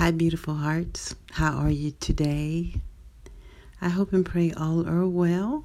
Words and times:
Hi, 0.00 0.12
beautiful 0.12 0.54
hearts. 0.54 1.14
How 1.30 1.58
are 1.58 1.68
you 1.68 1.90
today? 1.90 2.76
I 3.82 3.90
hope 3.90 4.14
and 4.14 4.24
pray 4.24 4.50
all 4.50 4.88
are 4.88 5.06
well. 5.06 5.62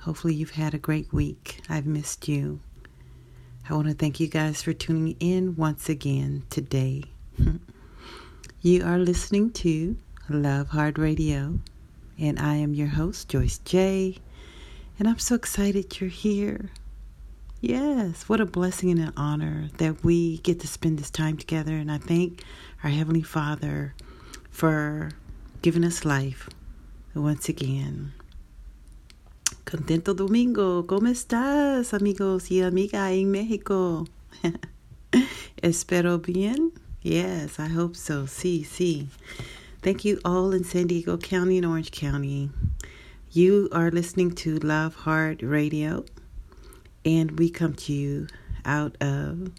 Hopefully, 0.00 0.34
you've 0.34 0.50
had 0.50 0.74
a 0.74 0.78
great 0.78 1.12
week. 1.12 1.60
I've 1.68 1.86
missed 1.86 2.26
you. 2.26 2.58
I 3.70 3.74
want 3.74 3.86
to 3.86 3.94
thank 3.94 4.18
you 4.18 4.26
guys 4.26 4.60
for 4.60 4.72
tuning 4.72 5.14
in 5.20 5.54
once 5.54 5.88
again 5.88 6.42
today. 6.50 7.04
you 8.60 8.84
are 8.84 8.98
listening 8.98 9.52
to 9.52 9.96
Love 10.28 10.70
Heart 10.70 10.98
Radio, 10.98 11.60
and 12.18 12.40
I 12.40 12.56
am 12.56 12.74
your 12.74 12.88
host, 12.88 13.28
Joyce 13.28 13.58
J. 13.58 14.16
And 14.98 15.06
I'm 15.06 15.20
so 15.20 15.36
excited 15.36 16.00
you're 16.00 16.10
here. 16.10 16.70
Yes, 17.64 18.28
what 18.28 18.40
a 18.40 18.44
blessing 18.44 18.90
and 18.90 18.98
an 18.98 19.12
honor 19.16 19.68
that 19.78 20.02
we 20.02 20.38
get 20.38 20.58
to 20.60 20.66
spend 20.66 20.98
this 20.98 21.10
time 21.10 21.36
together. 21.36 21.76
And 21.76 21.92
I 21.92 21.98
thank 21.98 22.42
our 22.82 22.90
Heavenly 22.90 23.22
Father 23.22 23.94
for 24.50 25.12
giving 25.62 25.84
us 25.84 26.04
life 26.04 26.50
once 27.14 27.48
again. 27.48 28.14
Contento 29.64 30.12
Domingo, 30.12 30.82
¿cómo 30.82 31.08
estás, 31.08 31.94
amigos 31.94 32.50
y 32.50 32.62
amigas 32.62 33.12
en 33.12 33.30
México? 33.30 34.08
Espero 35.62 36.18
bien? 36.18 36.72
Yes, 37.02 37.60
I 37.60 37.68
hope 37.68 37.94
so. 37.94 38.24
Sí, 38.24 38.66
sí. 38.66 39.06
Thank 39.82 40.04
you 40.04 40.18
all 40.24 40.50
in 40.50 40.64
San 40.64 40.88
Diego 40.88 41.16
County 41.16 41.58
and 41.58 41.66
Orange 41.66 41.92
County. 41.92 42.50
You 43.30 43.68
are 43.70 43.92
listening 43.92 44.32
to 44.32 44.58
Love 44.58 44.96
Heart 44.96 45.42
Radio 45.44 46.04
and 47.04 47.38
we 47.38 47.50
come 47.50 47.74
to 47.74 47.92
you 47.92 48.26
out 48.64 48.96
of 49.00 49.52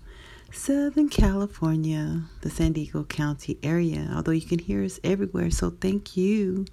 Southern 0.52 1.10
California, 1.10 2.24
the 2.42 2.50
San 2.50 2.74
Diego 2.74 3.04
County 3.04 3.58
area. 3.64 4.12
Although 4.16 4.32
you 4.32 4.42
can 4.42 4.60
hear 4.60 4.84
us 4.84 5.00
everywhere, 5.04 5.50
so 5.50 5.72
thank 5.72 6.16
you 6.16 6.66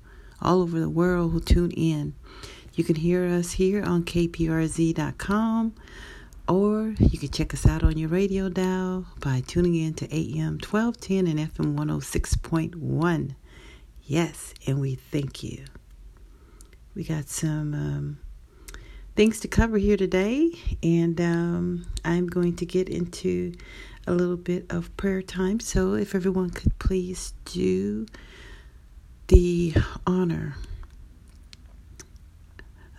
all 0.43 0.63
over 0.63 0.79
the 0.79 0.91
world 0.91 1.33
who 1.33 1.41
tune 1.41 1.71
in. 1.73 2.15
You 2.75 2.85
can 2.85 2.97
hear 2.97 3.27
us 3.27 3.53
here 3.53 3.83
on 3.83 4.05
kprz.com 4.05 5.75
or 6.49 6.95
you 6.99 7.19
can 7.19 7.29
check 7.31 7.55
us 7.55 7.67
out 7.67 7.83
on 7.83 7.97
your 7.97 8.09
radio 8.09 8.49
dial 8.49 9.07
by 9.21 9.41
tuning 9.47 9.77
in 9.77 9.95
to 9.95 10.07
AM 10.15 10.59
1210 10.59 11.27
and 11.27 11.39
FM 11.39 11.77
106.1. 11.77 13.35
Yes, 14.03 14.55
and 14.67 14.81
we 14.81 14.97
thank 14.97 15.43
you. 15.43 15.65
We 16.95 17.05
got 17.05 17.29
some 17.29 17.75
um, 17.75 18.19
things 19.17 19.41
to 19.41 19.49
cover 19.49 19.79
here 19.79 19.97
today, 19.97 20.51
and 20.83 21.21
um, 21.21 21.87
I'm 22.05 22.27
going 22.27 22.57
to 22.57 22.67
get 22.67 22.89
into 22.89 23.53
a 24.07 24.13
little 24.13 24.37
bit 24.37 24.67
of 24.71 24.97
prayer 24.97 25.23
time. 25.23 25.61
So, 25.61 25.95
if 25.95 26.15
everyone 26.15 26.51
could 26.51 26.79
please 26.79 27.35
do 27.45 28.07
the 29.29 29.75
honor 30.07 30.57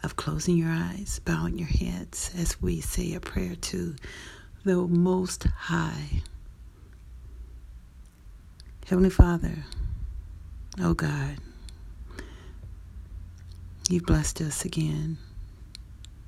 of 0.04 0.16
closing 0.16 0.58
your 0.58 0.72
eyes, 0.72 1.20
bowing 1.26 1.58
your 1.58 1.68
heads 1.68 2.32
as 2.38 2.62
we 2.62 2.82
say 2.82 3.14
a 3.14 3.20
prayer 3.20 3.56
to 3.56 3.96
the 4.64 4.76
Most 4.76 5.44
High. 5.44 6.22
Heavenly 8.88 9.10
Father, 9.10 9.66
oh 10.80 10.94
God, 10.94 11.38
you've 13.90 14.06
blessed 14.06 14.42
us 14.42 14.66
again 14.66 15.18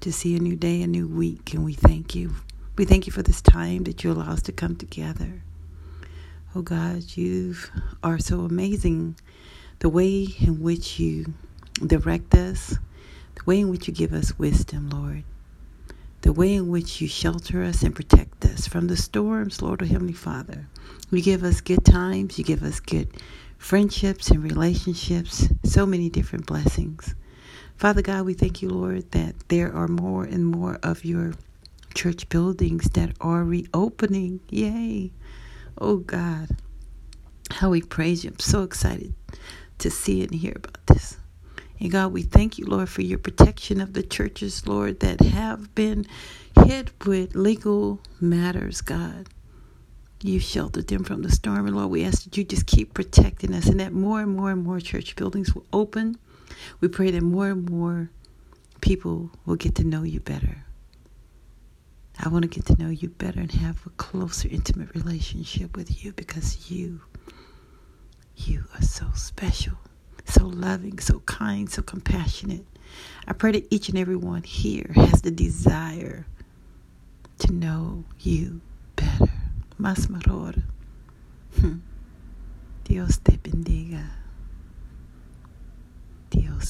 to 0.04 0.12
see 0.12 0.36
a 0.36 0.40
new 0.40 0.58
day, 0.58 0.82
a 0.82 0.88
new 0.88 1.08
week, 1.08 1.54
and 1.54 1.64
we 1.64 1.72
thank 1.72 2.14
you. 2.14 2.36
We 2.78 2.84
thank 2.84 3.08
you 3.08 3.14
for 3.14 3.22
this 3.22 3.42
time 3.42 3.86
that 3.86 4.04
you 4.04 4.12
allow 4.12 4.32
us 4.32 4.42
to 4.44 4.52
come 4.52 4.76
together. 4.76 5.44
Oh 6.54 6.62
God, 6.62 7.16
you 7.16 7.56
are 8.04 8.20
so 8.20 8.42
amazing. 8.42 9.16
The 9.80 9.88
way 9.88 10.28
in 10.42 10.62
which 10.62 11.00
you 11.00 11.34
direct 11.88 12.36
us, 12.36 12.78
the 13.36 13.44
way 13.46 13.62
in 13.62 13.70
which 13.70 13.88
you 13.88 13.94
give 13.94 14.12
us 14.12 14.38
wisdom, 14.38 14.90
Lord, 14.90 15.24
the 16.20 16.34
way 16.34 16.54
in 16.54 16.68
which 16.68 17.00
you 17.00 17.08
shelter 17.08 17.64
us 17.64 17.82
and 17.82 17.96
protect 17.96 18.44
us 18.44 18.68
from 18.68 18.88
the 18.88 18.98
storms, 18.98 19.62
Lord, 19.62 19.82
oh 19.82 19.86
Heavenly 19.86 20.12
Father. 20.12 20.68
You 21.12 21.22
give 21.22 21.46
us 21.46 21.62
good 21.62 21.86
times, 21.86 22.38
you 22.38 22.44
give 22.44 22.64
us 22.64 22.82
good 22.82 23.08
friendships 23.58 24.32
and 24.32 24.44
relationships, 24.44 25.48
so 25.64 25.86
many 25.86 26.10
different 26.10 26.46
blessings. 26.46 27.16
Father 27.78 28.02
God, 28.02 28.26
we 28.26 28.34
thank 28.34 28.62
you, 28.62 28.70
Lord, 28.70 29.12
that 29.12 29.36
there 29.50 29.74
are 29.74 29.88
more 29.88 30.24
and 30.24 30.46
more 30.46 30.80
of 30.84 31.04
your 31.04 31.34
church 31.94 32.30
buildings 32.30 32.90
that 32.92 33.12
are 33.20 33.44
reopening. 33.44 34.40
Yay. 34.50 35.12
Oh 35.78 35.98
God, 35.98 36.50
how 37.52 37.70
we 37.70 37.82
praise 37.82 38.24
you. 38.24 38.32
I'm 38.32 38.40
so 38.40 38.64
excited 38.64 39.14
to 39.80 39.90
see 39.90 40.24
and 40.24 40.34
hear 40.34 40.54
about 40.56 40.86
this. 40.88 41.18
And 41.80 41.92
God, 41.92 42.14
we 42.14 42.22
thank 42.22 42.58
you, 42.58 42.66
Lord, 42.66 42.88
for 42.88 43.02
your 43.02 43.18
protection 43.18 43.82
of 43.82 43.94
the 43.94 44.04
churches, 44.04 44.66
Lord, 44.66 45.02
that 45.02 45.20
have 45.22 45.76
been 45.76 46.06
hit 46.66 46.92
with 47.06 47.36
legal 47.36 48.00
matters, 48.22 48.82
God. 48.82 49.28
You 50.22 50.40
sheltered 50.40 50.88
them 50.88 51.04
from 51.04 51.24
the 51.24 51.32
storm. 51.32 51.68
And 51.68 51.76
Lord, 51.76 51.92
we 51.92 52.06
ask 52.06 52.24
that 52.24 52.38
you 52.38 52.46
just 52.46 52.66
keep 52.66 52.94
protecting 52.94 53.54
us 53.54 53.68
and 53.68 53.80
that 53.82 53.92
more 53.92 54.22
and 54.22 54.34
more 54.34 54.52
and 54.52 54.64
more 54.64 54.80
church 54.80 55.18
buildings 55.18 55.54
will 55.54 55.66
open 55.74 56.18
we 56.80 56.88
pray 56.88 57.12
that 57.12 57.22
more 57.22 57.50
and 57.50 57.70
more 57.70 58.10
people 58.82 59.32
will 59.46 59.56
get 59.56 59.76
to 59.76 59.84
know 59.84 60.04
you 60.04 60.20
better. 60.20 60.66
I 62.20 62.30
want 62.30 62.44
to 62.44 62.48
get 62.48 62.66
to 62.68 62.82
know 62.82 62.90
you 62.90 63.10
better 63.10 63.40
and 63.40 63.52
have 63.52 63.86
a 63.86 63.90
closer, 63.92 64.48
intimate 64.50 64.94
relationship 64.94 65.76
with 65.76 66.04
you 66.04 66.14
because 66.14 66.70
you, 66.70 67.02
you 68.36 68.66
are 68.76 68.82
so 68.82 69.08
special, 69.16 69.78
so 70.26 70.46
loving, 70.46 71.00
so 71.00 71.20
kind, 71.22 71.70
so 71.70 71.82
compassionate. 71.82 72.66
I 73.28 73.34
pray 73.34 73.54
that 73.54 73.68
each 73.74 73.90
and 73.90 73.98
every 73.98 74.16
one 74.16 74.44
here 74.44 74.92
has 74.96 75.22
the 75.22 75.32
desire 75.32 76.28
to 77.40 77.52
know 77.52 78.04
you 78.20 78.62
better. 78.96 79.32
Más 79.80 80.10
mejor. 80.10 80.54
Hmm. 81.60 81.80
Dios 82.84 83.18
te 83.18 83.38
bendiga. 83.38 84.23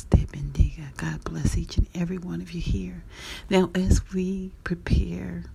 Dios 0.09 0.25
bendiga. 0.25 0.95
God 0.97 1.23
bless 1.23 1.57
each 1.57 1.77
and 1.77 1.87
every 1.95 2.17
one 2.17 2.41
of 2.41 2.51
you 2.51 2.61
here. 2.61 3.03
Now, 3.49 3.69
as 3.75 4.01
we 4.13 4.51
prepare 4.63 5.45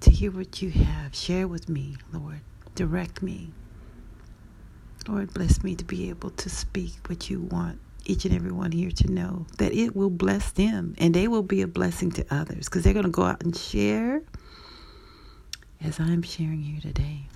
to 0.00 0.10
hear 0.10 0.30
what 0.30 0.62
you 0.62 0.70
have, 0.70 1.14
share 1.14 1.48
with 1.48 1.68
me, 1.68 1.96
Lord. 2.12 2.40
Direct 2.74 3.22
me. 3.22 3.50
Lord, 5.08 5.32
bless 5.32 5.62
me 5.62 5.74
to 5.76 5.84
be 5.84 6.08
able 6.10 6.30
to 6.30 6.50
speak 6.50 6.94
what 7.06 7.30
you 7.30 7.40
want 7.40 7.78
each 8.04 8.24
and 8.24 8.34
every 8.34 8.52
one 8.52 8.72
here 8.72 8.90
to 8.90 9.10
know 9.10 9.46
that 9.58 9.72
it 9.72 9.96
will 9.96 10.10
bless 10.10 10.52
them 10.52 10.94
and 10.98 11.14
they 11.14 11.26
will 11.28 11.42
be 11.42 11.62
a 11.62 11.66
blessing 11.66 12.10
to 12.12 12.24
others 12.30 12.66
because 12.66 12.82
they're 12.84 12.92
going 12.92 13.04
to 13.04 13.10
go 13.10 13.22
out 13.22 13.42
and 13.42 13.56
share 13.56 14.22
as 15.82 15.98
I'm 15.98 16.22
sharing 16.22 16.62
here 16.62 16.80
today. 16.80 17.26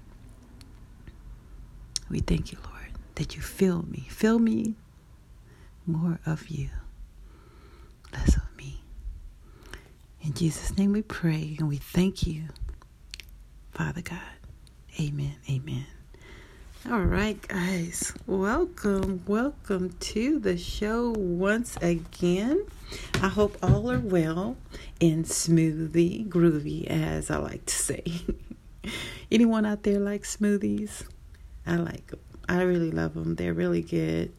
We 2.09 2.21
thank 2.21 2.53
you, 2.53 2.59
Lord, 2.65 2.91
that 3.17 3.37
you 3.37 3.43
fill 3.43 3.83
me. 3.83 4.07
Fill 4.11 4.39
me 4.39 4.75
more 5.87 6.19
of 6.27 6.49
you, 6.49 6.71
less 8.13 8.37
of 8.37 8.57
me. 8.57 8.83
In 10.23 10.35
Jesus' 10.35 10.77
name 10.77 10.93
we 10.93 11.03
pray 11.03 11.57
and 11.59 11.69
we 11.69 11.77
thank 11.77 12.27
you, 12.27 12.45
Father 13.73 14.03
God. 14.03 14.21
Amen. 15.01 15.37
Amen. 15.49 15.87
All 16.91 17.01
right, 17.03 17.41
guys. 17.47 18.13
Welcome, 18.27 19.23
welcome 19.27 19.91
to 20.01 20.39
the 20.39 20.57
show 20.57 21.11
once 21.17 21.77
again. 21.81 22.65
I 23.23 23.29
hope 23.29 23.57
all 23.63 23.91
are 23.91 23.99
well 23.99 24.57
and 25.01 25.25
smoothie, 25.25 26.29
groovy, 26.29 26.87
as 26.87 27.31
I 27.31 27.37
like 27.37 27.67
to 27.67 27.75
say. 27.75 28.05
Anyone 29.31 29.67
out 29.67 29.83
there 29.83 30.01
like 30.01 30.23
smoothies? 30.23 31.05
I 31.67 31.77
like 31.77 32.07
them. 32.09 32.21
I 32.51 32.63
really 32.63 32.91
love 32.91 33.15
them. 33.15 33.37
They're 33.37 33.55
really 33.55 33.81
good. 33.81 34.33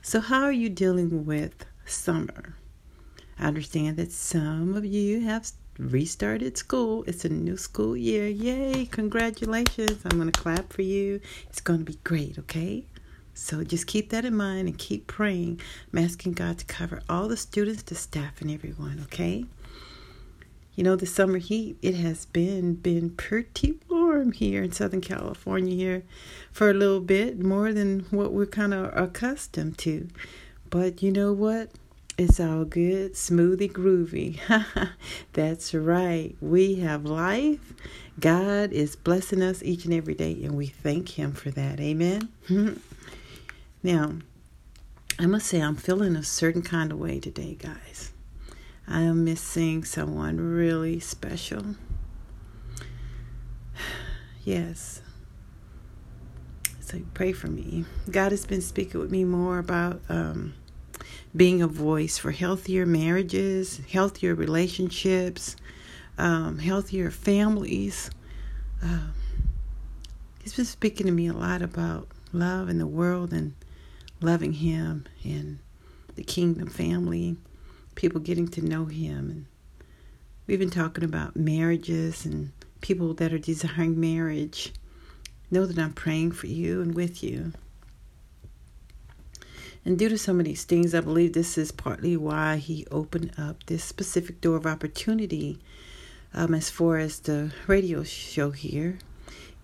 So, 0.00 0.20
how 0.20 0.44
are 0.44 0.52
you 0.52 0.68
dealing 0.68 1.26
with 1.26 1.66
summer? 1.84 2.54
I 3.40 3.46
understand 3.46 3.96
that 3.96 4.12
some 4.12 4.76
of 4.76 4.84
you 4.84 5.22
have 5.22 5.50
restarted 5.76 6.56
school. 6.56 7.02
It's 7.08 7.24
a 7.24 7.28
new 7.28 7.56
school 7.56 7.96
year. 7.96 8.28
Yay! 8.28 8.86
Congratulations. 8.86 10.00
I'm 10.04 10.16
going 10.16 10.30
to 10.30 10.40
clap 10.40 10.72
for 10.72 10.82
you. 10.82 11.20
It's 11.48 11.60
going 11.60 11.80
to 11.80 11.84
be 11.84 11.98
great, 12.04 12.38
okay? 12.38 12.84
So 13.34 13.64
just 13.64 13.88
keep 13.88 14.10
that 14.10 14.24
in 14.24 14.36
mind 14.36 14.68
and 14.68 14.78
keep 14.78 15.08
praying. 15.08 15.60
I'm 15.92 15.98
asking 15.98 16.34
God 16.34 16.58
to 16.58 16.64
cover 16.66 17.02
all 17.08 17.26
the 17.26 17.36
students, 17.36 17.82
the 17.82 17.96
staff, 17.96 18.40
and 18.40 18.48
everyone, 18.48 19.00
okay? 19.06 19.44
You 20.76 20.84
know, 20.84 20.94
the 20.94 21.06
summer 21.06 21.38
heat, 21.38 21.78
it 21.80 21.94
has 21.94 22.26
been 22.26 22.74
been 22.74 23.10
pretty 23.10 23.78
warm 23.88 24.32
here 24.32 24.62
in 24.62 24.72
Southern 24.72 25.00
California 25.00 25.74
here 25.74 26.02
for 26.52 26.68
a 26.68 26.74
little 26.74 27.00
bit, 27.00 27.40
more 27.42 27.72
than 27.72 28.00
what 28.10 28.32
we're 28.32 28.44
kind 28.44 28.74
of 28.74 28.94
accustomed 28.94 29.78
to. 29.78 30.08
But 30.68 31.02
you 31.02 31.10
know 31.10 31.32
what? 31.32 31.70
It's 32.18 32.38
all 32.38 32.66
good, 32.66 33.14
smoothie, 33.14 33.72
groovy. 33.72 34.38
That's 35.32 35.74
right. 35.74 36.36
We 36.40 36.76
have 36.76 37.06
life. 37.06 37.72
God 38.20 38.72
is 38.72 38.96
blessing 38.96 39.42
us 39.42 39.62
each 39.62 39.86
and 39.86 39.94
every 39.94 40.14
day, 40.14 40.32
and 40.44 40.56
we 40.56 40.66
thank 40.66 41.18
Him 41.18 41.32
for 41.32 41.50
that. 41.52 41.80
Amen. 41.80 42.28
now, 43.82 44.12
I 45.18 45.24
must 45.24 45.46
say, 45.46 45.62
I'm 45.62 45.76
feeling 45.76 46.16
a 46.16 46.22
certain 46.22 46.62
kind 46.62 46.92
of 46.92 46.98
way 46.98 47.18
today, 47.18 47.56
guys. 47.58 48.12
I 48.88 49.02
am 49.02 49.24
missing 49.24 49.84
someone 49.84 50.38
really 50.38 51.00
special. 51.00 51.64
Yes. 54.44 55.02
So 56.78 57.00
pray 57.14 57.32
for 57.32 57.48
me. 57.48 57.84
God 58.08 58.30
has 58.30 58.46
been 58.46 58.60
speaking 58.60 59.00
with 59.00 59.10
me 59.10 59.24
more 59.24 59.58
about. 59.58 60.00
Um, 60.08 60.54
being 61.36 61.60
a 61.60 61.68
voice 61.68 62.16
for 62.16 62.30
healthier 62.30 62.86
marriages, 62.86 63.80
healthier 63.90 64.34
relationships, 64.34 65.56
um, 66.16 66.58
healthier 66.58 67.10
families. 67.10 68.10
Uh, 68.82 69.08
he's 70.42 70.54
been 70.54 70.64
speaking 70.64 71.06
to 71.06 71.12
me 71.12 71.26
a 71.26 71.34
lot 71.34 71.60
about 71.60 72.08
love 72.32 72.68
in 72.68 72.78
the 72.78 72.86
world 72.86 73.32
and 73.32 73.54
loving 74.20 74.52
Him 74.52 75.04
and 75.24 75.58
the 76.14 76.24
kingdom 76.24 76.68
family, 76.68 77.36
people 77.96 78.20
getting 78.20 78.46
to 78.48 78.64
know 78.64 78.84
Him. 78.84 79.30
And 79.30 79.46
we've 80.46 80.60
been 80.60 80.70
talking 80.70 81.02
about 81.02 81.34
marriages 81.34 82.24
and 82.24 82.52
people 82.80 83.12
that 83.14 83.32
are 83.32 83.38
desiring 83.38 83.98
marriage. 83.98 84.72
Know 85.50 85.66
that 85.66 85.78
I'm 85.78 85.92
praying 85.92 86.32
for 86.32 86.46
you 86.46 86.80
and 86.80 86.94
with 86.94 87.24
you. 87.24 87.52
And 89.84 89.98
due 89.98 90.08
to 90.08 90.18
some 90.18 90.40
of 90.40 90.46
these 90.46 90.64
things, 90.64 90.94
I 90.94 91.00
believe 91.00 91.32
this 91.32 91.56
is 91.56 91.70
partly 91.70 92.16
why 92.16 92.56
he 92.56 92.86
opened 92.90 93.32
up 93.38 93.64
this 93.66 93.84
specific 93.84 94.40
door 94.40 94.56
of 94.56 94.66
opportunity 94.66 95.60
um, 96.34 96.54
as 96.54 96.68
far 96.68 96.98
as 96.98 97.20
the 97.20 97.52
radio 97.68 98.02
show 98.02 98.50
here 98.50 98.98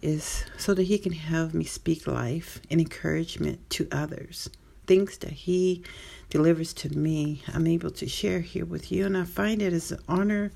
is 0.00 0.44
so 0.56 0.74
that 0.74 0.84
he 0.84 0.98
can 0.98 1.12
have 1.12 1.54
me 1.54 1.64
speak 1.64 2.06
life 2.06 2.60
and 2.70 2.80
encouragement 2.80 3.68
to 3.70 3.88
others. 3.90 4.48
Things 4.86 5.18
that 5.18 5.32
he 5.32 5.82
delivers 6.30 6.72
to 6.74 6.88
me, 6.96 7.42
I'm 7.52 7.66
able 7.66 7.90
to 7.92 8.08
share 8.08 8.40
here 8.40 8.64
with 8.64 8.90
you. 8.90 9.06
And 9.06 9.16
I 9.16 9.24
find 9.24 9.62
it 9.62 9.72
as 9.72 9.92
an 9.92 10.00
honor, 10.08 10.52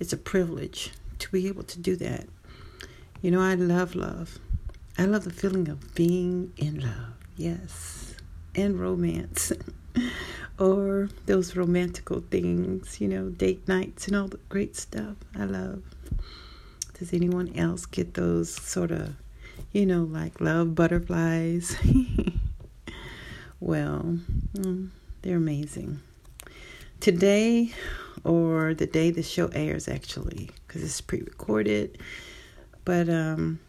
it's 0.00 0.12
a 0.12 0.16
privilege 0.16 0.92
to 1.18 1.30
be 1.30 1.48
able 1.48 1.64
to 1.64 1.78
do 1.78 1.96
that. 1.96 2.26
You 3.20 3.30
know, 3.30 3.40
I 3.40 3.54
love 3.54 3.94
love. 3.94 4.38
I 4.96 5.04
love 5.04 5.24
the 5.24 5.32
feeling 5.32 5.68
of 5.68 5.94
being 5.94 6.52
in 6.56 6.80
love. 6.80 7.14
Yes 7.36 8.08
and 8.58 8.78
romance 8.80 9.52
or 10.58 11.08
those 11.26 11.54
romantical 11.54 12.20
things, 12.30 13.00
you 13.00 13.08
know, 13.08 13.28
date 13.28 13.66
nights 13.68 14.06
and 14.08 14.16
all 14.16 14.28
the 14.28 14.40
great 14.48 14.76
stuff 14.76 15.16
I 15.36 15.44
love. 15.44 15.82
Does 16.98 17.12
anyone 17.12 17.52
else 17.54 17.86
get 17.86 18.14
those 18.14 18.52
sort 18.52 18.90
of, 18.90 19.14
you 19.72 19.86
know, 19.86 20.02
like 20.02 20.40
love 20.40 20.74
butterflies? 20.74 21.76
well, 23.60 24.18
mm, 24.54 24.88
they're 25.22 25.36
amazing. 25.36 26.00
Today, 27.00 27.72
or 28.24 28.74
the 28.74 28.86
day 28.86 29.10
the 29.10 29.22
show 29.22 29.48
airs, 29.48 29.88
actually, 29.88 30.50
because 30.66 30.82
it's 30.82 31.00
pre 31.00 31.20
recorded, 31.20 31.98
but 32.84 33.08
um, 33.08 33.60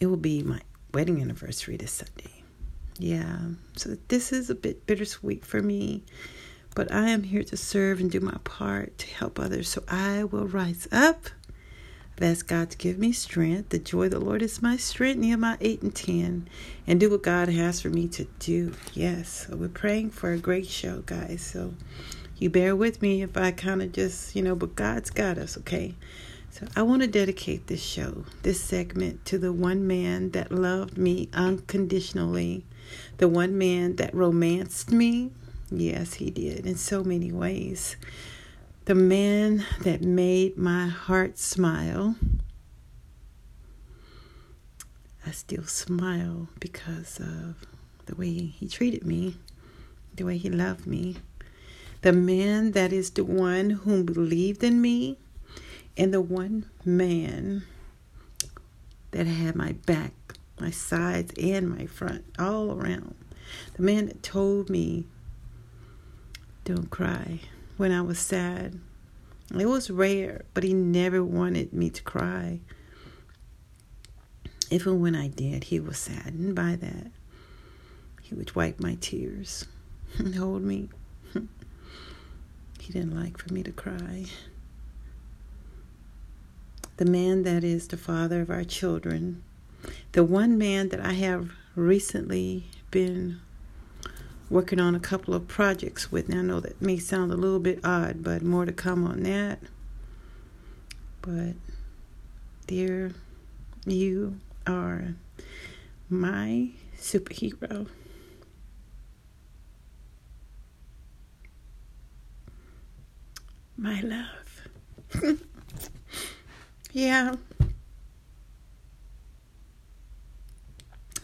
it 0.00 0.06
will 0.06 0.16
be 0.16 0.42
my 0.42 0.60
wedding 0.92 1.20
anniversary 1.20 1.76
this 1.76 1.92
Sunday. 1.92 2.42
Yeah, 2.98 3.38
so 3.76 3.96
this 4.08 4.32
is 4.32 4.50
a 4.50 4.54
bit 4.54 4.86
bittersweet 4.86 5.44
for 5.44 5.62
me, 5.62 6.04
but 6.74 6.92
I 6.92 7.08
am 7.08 7.22
here 7.22 7.42
to 7.44 7.56
serve 7.56 8.00
and 8.00 8.10
do 8.10 8.20
my 8.20 8.36
part 8.44 8.98
to 8.98 9.06
help 9.08 9.38
others. 9.38 9.68
So 9.68 9.82
I 9.88 10.24
will 10.24 10.46
rise 10.46 10.86
up. 10.92 11.26
Asked 12.20 12.46
God 12.46 12.70
to 12.70 12.78
give 12.78 12.98
me 12.98 13.12
strength. 13.12 13.70
The 13.70 13.78
joy 13.78 14.04
of 14.04 14.12
the 14.12 14.20
Lord 14.20 14.42
is 14.42 14.62
my 14.62 14.76
strength, 14.76 15.18
Nehemiah 15.18 15.56
8 15.60 15.82
and 15.82 15.94
10, 15.94 16.48
and 16.86 17.00
do 17.00 17.10
what 17.10 17.22
God 17.22 17.48
has 17.48 17.80
for 17.80 17.88
me 17.90 18.06
to 18.08 18.24
do. 18.38 18.74
Yes, 18.94 19.46
so 19.48 19.56
we're 19.56 19.68
praying 19.68 20.10
for 20.10 20.32
a 20.32 20.38
great 20.38 20.66
show, 20.66 21.02
guys. 21.06 21.42
So 21.42 21.74
you 22.38 22.48
bear 22.50 22.76
with 22.76 23.02
me 23.02 23.22
if 23.22 23.36
I 23.36 23.50
kind 23.50 23.82
of 23.82 23.92
just, 23.92 24.36
you 24.36 24.42
know, 24.42 24.54
but 24.54 24.76
God's 24.76 25.10
got 25.10 25.38
us, 25.38 25.58
okay? 25.58 25.94
So 26.50 26.68
I 26.76 26.82
want 26.82 27.02
to 27.02 27.08
dedicate 27.08 27.66
this 27.66 27.82
show, 27.82 28.24
this 28.42 28.60
segment, 28.60 29.24
to 29.26 29.38
the 29.38 29.52
one 29.52 29.86
man 29.86 30.30
that 30.30 30.52
loved 30.52 30.98
me 30.98 31.28
unconditionally 31.32 32.64
the 33.18 33.28
one 33.28 33.56
man 33.56 33.96
that 33.96 34.14
romanced 34.14 34.90
me, 34.90 35.30
yes, 35.70 36.14
he 36.14 36.30
did 36.30 36.66
in 36.66 36.76
so 36.76 37.02
many 37.04 37.32
ways. 37.32 37.96
The 38.84 38.96
man 38.96 39.64
that 39.82 40.02
made 40.02 40.58
my 40.58 40.88
heart 40.88 41.38
smile. 41.38 42.16
I 45.24 45.30
still 45.30 45.62
smile 45.64 46.48
because 46.58 47.20
of 47.20 47.54
the 48.06 48.16
way 48.16 48.32
he 48.32 48.66
treated 48.66 49.06
me, 49.06 49.36
the 50.16 50.24
way 50.24 50.36
he 50.36 50.50
loved 50.50 50.88
me. 50.88 51.18
The 52.00 52.12
man 52.12 52.72
that 52.72 52.92
is 52.92 53.10
the 53.10 53.22
one 53.22 53.70
who 53.70 54.02
believed 54.02 54.64
in 54.64 54.82
me, 54.82 55.16
and 55.96 56.12
the 56.12 56.20
one 56.20 56.68
man 56.84 57.62
that 59.12 59.28
had 59.28 59.54
my 59.54 59.72
back 59.86 60.12
my 60.58 60.70
sides 60.70 61.32
and 61.40 61.70
my 61.70 61.86
front, 61.86 62.24
all 62.36 62.72
around. 62.72 63.14
The 63.74 63.82
man 63.82 64.06
that 64.06 64.24
told 64.24 64.70
me, 64.70 65.06
don't 66.64 66.90
cry 66.90 67.40
when 67.82 67.90
I 67.90 68.00
was 68.00 68.20
sad. 68.20 68.78
It 69.58 69.66
was 69.66 69.90
rare, 69.90 70.44
but 70.54 70.62
he 70.62 70.72
never 70.72 71.24
wanted 71.24 71.72
me 71.72 71.90
to 71.90 72.02
cry. 72.04 72.60
Even 74.70 75.00
when 75.00 75.16
I 75.16 75.26
did, 75.26 75.64
he 75.64 75.80
was 75.80 75.98
saddened 75.98 76.54
by 76.54 76.76
that. 76.76 77.10
He 78.22 78.36
would 78.36 78.54
wipe 78.54 78.78
my 78.78 78.98
tears 79.00 79.66
and 80.16 80.36
hold 80.36 80.62
me. 80.62 80.90
he 82.78 82.92
didn't 82.92 83.20
like 83.20 83.36
for 83.36 83.52
me 83.52 83.64
to 83.64 83.72
cry. 83.72 84.26
The 86.98 87.04
man 87.04 87.42
that 87.42 87.64
is 87.64 87.88
the 87.88 87.96
father 87.96 88.42
of 88.42 88.50
our 88.50 88.62
children 88.62 89.42
the 90.12 90.22
one 90.22 90.56
man 90.56 90.90
that 90.90 91.00
I 91.00 91.14
have 91.14 91.50
recently 91.74 92.66
been 92.92 93.40
working 94.52 94.78
on 94.78 94.94
a 94.94 95.00
couple 95.00 95.32
of 95.34 95.48
projects 95.48 96.12
with. 96.12 96.28
Now, 96.28 96.40
I 96.40 96.42
know 96.42 96.60
that 96.60 96.80
may 96.80 96.98
sound 96.98 97.32
a 97.32 97.36
little 97.36 97.58
bit 97.58 97.80
odd, 97.82 98.22
but 98.22 98.42
more 98.42 98.66
to 98.66 98.72
come 98.72 99.06
on 99.06 99.22
that. 99.22 99.58
But, 101.22 101.54
dear, 102.66 103.12
you 103.86 104.38
are 104.66 105.14
my 106.10 106.68
superhero. 106.98 107.88
My 113.76 114.00
love. 114.02 115.40
yeah. 116.92 117.34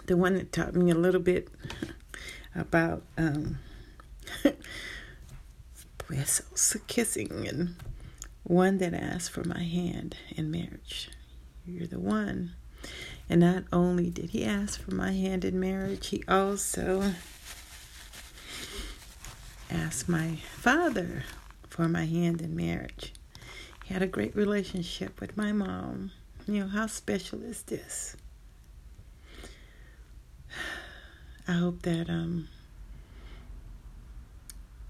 the 0.07 0.17
one 0.17 0.35
that 0.35 0.51
taught 0.53 0.75
me 0.75 0.91
a 0.91 0.95
little 0.95 1.21
bit 1.21 1.49
about 2.59 3.03
um, 3.17 3.59
kissing, 6.87 7.49
and 7.49 7.77
one 8.43 8.79
that 8.79 8.95
asked 8.95 9.31
for 9.31 9.45
my 9.45 9.63
hand 9.63 10.17
in 10.37 10.51
marriage. 10.51 11.11
You're 11.67 11.87
the 11.87 11.99
one. 11.99 12.53
And 13.29 13.41
not 13.41 13.65
only 13.73 14.11
did 14.11 14.31
he 14.31 14.45
ask 14.45 14.81
for 14.81 14.95
my 14.95 15.13
hand 15.13 15.45
in 15.45 15.61
marriage, 15.61 16.09
he 16.09 16.25
also 16.27 17.13
asked 19.71 20.09
my 20.09 20.37
father 20.37 21.25
for 21.69 21.89
my 21.89 22.07
hand 22.07 22.41
in 22.41 22.57
marriage. 22.57 23.13
He 23.85 23.93
had 23.93 24.03
a 24.03 24.07
great 24.07 24.35
relationship 24.35 25.21
with 25.21 25.37
my 25.37 25.53
mom. 25.53 26.13
You 26.47 26.61
know, 26.61 26.69
how 26.69 26.87
special 26.87 27.43
is 27.43 27.63
this? 27.63 28.17
I 31.51 31.53
hope 31.53 31.81
that 31.83 32.11
um, 32.11 32.47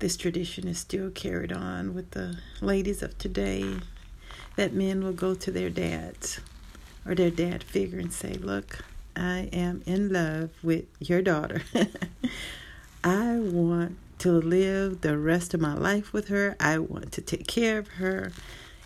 this 0.00 0.17
tradition 0.17 0.67
is 0.67 0.81
still 0.81 1.09
carried 1.09 1.53
on 1.53 1.95
with 1.95 2.11
the 2.11 2.38
ladies 2.61 3.00
of 3.00 3.17
today. 3.17 3.77
That 4.57 4.73
men 4.73 5.05
will 5.05 5.12
go 5.12 5.37
to 5.37 5.53
their 5.53 5.71
dads 5.71 6.41
or 7.07 7.15
their 7.15 7.31
dad 7.31 7.62
figure 7.62 8.00
and 8.00 8.12
say, 8.12 8.33
Look, 8.33 8.85
I 9.15 9.49
am 9.53 9.85
in 9.87 10.12
love 10.12 10.50
with 10.61 10.87
your 10.99 11.23
daughter. 11.23 11.62
I 13.05 13.38
want 13.38 13.97
to 14.19 14.33
live 14.33 15.03
the 15.03 15.17
rest 15.17 15.55
of 15.55 15.61
my 15.61 15.75
life 15.75 16.12
with 16.12 16.27
her. 16.27 16.57
I 16.59 16.79
want 16.79 17.12
to 17.12 17.21
take 17.21 17.47
care 17.47 17.79
of 17.79 17.87
her. 17.87 18.33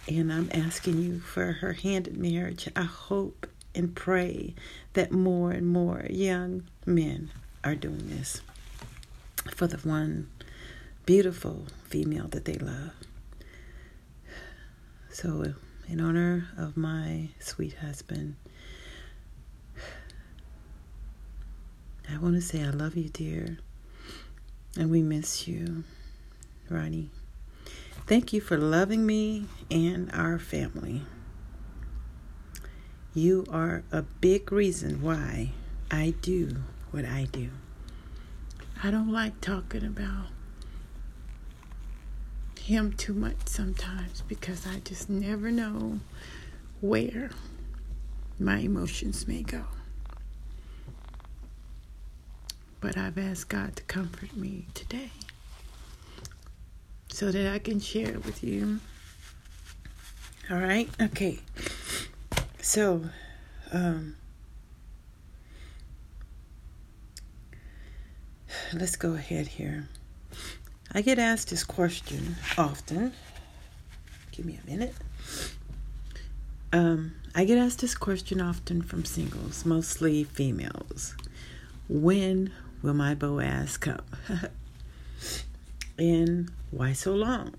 And 0.06 0.30
I'm 0.30 0.50
asking 0.52 0.98
you 1.00 1.20
for 1.20 1.52
her 1.52 1.72
hand 1.72 2.06
in 2.06 2.20
marriage. 2.20 2.68
I 2.76 2.82
hope 2.82 3.46
and 3.74 3.94
pray 3.94 4.54
that 4.92 5.10
more 5.10 5.52
and 5.52 5.66
more 5.66 6.04
young 6.10 6.64
men 6.84 7.30
are 7.64 7.74
doing 7.74 8.08
this 8.08 8.40
for 9.54 9.66
the 9.66 9.76
one 9.78 10.28
beautiful 11.06 11.66
female 11.84 12.28
that 12.28 12.44
they 12.44 12.54
love. 12.54 12.92
So, 15.10 15.54
in 15.88 16.00
honor 16.00 16.48
of 16.56 16.76
my 16.76 17.28
sweet 17.38 17.74
husband, 17.74 18.36
I 22.08 22.18
want 22.18 22.34
to 22.34 22.40
say 22.40 22.62
I 22.62 22.70
love 22.70 22.96
you, 22.96 23.08
dear, 23.08 23.58
and 24.76 24.90
we 24.90 25.02
miss 25.02 25.46
you, 25.46 25.84
Ronnie. 26.68 27.10
Thank 28.06 28.32
you 28.32 28.40
for 28.40 28.58
loving 28.58 29.06
me 29.06 29.46
and 29.70 30.10
our 30.12 30.38
family. 30.38 31.02
You 33.14 33.44
are 33.50 33.84
a 33.92 34.02
big 34.02 34.50
reason 34.50 35.02
why 35.02 35.50
I 35.90 36.14
do 36.22 36.56
what 36.92 37.04
I 37.04 37.26
do. 37.32 37.50
I 38.84 38.90
don't 38.90 39.10
like 39.10 39.40
talking 39.40 39.84
about 39.84 40.26
him 42.60 42.92
too 42.92 43.14
much 43.14 43.36
sometimes 43.46 44.22
because 44.28 44.66
I 44.66 44.78
just 44.80 45.10
never 45.10 45.50
know 45.50 46.00
where 46.80 47.30
my 48.38 48.58
emotions 48.58 49.26
may 49.26 49.42
go. 49.42 49.64
But 52.80 52.96
I've 52.96 53.18
asked 53.18 53.48
God 53.48 53.76
to 53.76 53.82
comfort 53.84 54.36
me 54.36 54.66
today 54.74 55.10
so 57.08 57.30
that 57.30 57.52
I 57.52 57.58
can 57.58 57.80
share 57.80 58.08
it 58.08 58.24
with 58.24 58.44
you. 58.44 58.80
All 60.50 60.58
right? 60.58 60.88
Okay. 61.00 61.38
So, 62.60 63.02
um, 63.72 64.16
let's 68.74 68.96
go 68.96 69.14
ahead 69.14 69.46
here. 69.46 69.88
I 70.92 71.02
get 71.02 71.18
asked 71.18 71.50
this 71.50 71.64
question 71.64 72.36
often. 72.56 73.12
Give 74.30 74.46
me 74.46 74.58
a 74.62 74.70
minute. 74.70 74.94
Um, 76.72 77.14
I 77.34 77.44
get 77.44 77.58
asked 77.58 77.80
this 77.80 77.94
question 77.94 78.40
often 78.40 78.82
from 78.82 79.04
singles, 79.04 79.66
mostly 79.66 80.24
females. 80.24 81.14
When 81.88 82.52
will 82.80 82.94
my 82.94 83.14
Boaz 83.14 83.76
come? 83.76 84.00
and 85.98 86.50
why 86.70 86.94
so 86.94 87.14
long? 87.14 87.54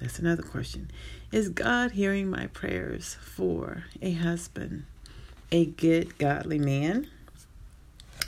That's 0.00 0.18
another 0.18 0.42
question. 0.42 0.90
Is 1.32 1.48
God 1.48 1.92
hearing 1.92 2.28
my 2.28 2.46
prayers 2.48 3.16
for 3.20 3.84
a 4.02 4.12
husband, 4.12 4.84
a 5.50 5.64
good, 5.66 6.18
godly 6.18 6.58
man? 6.58 7.08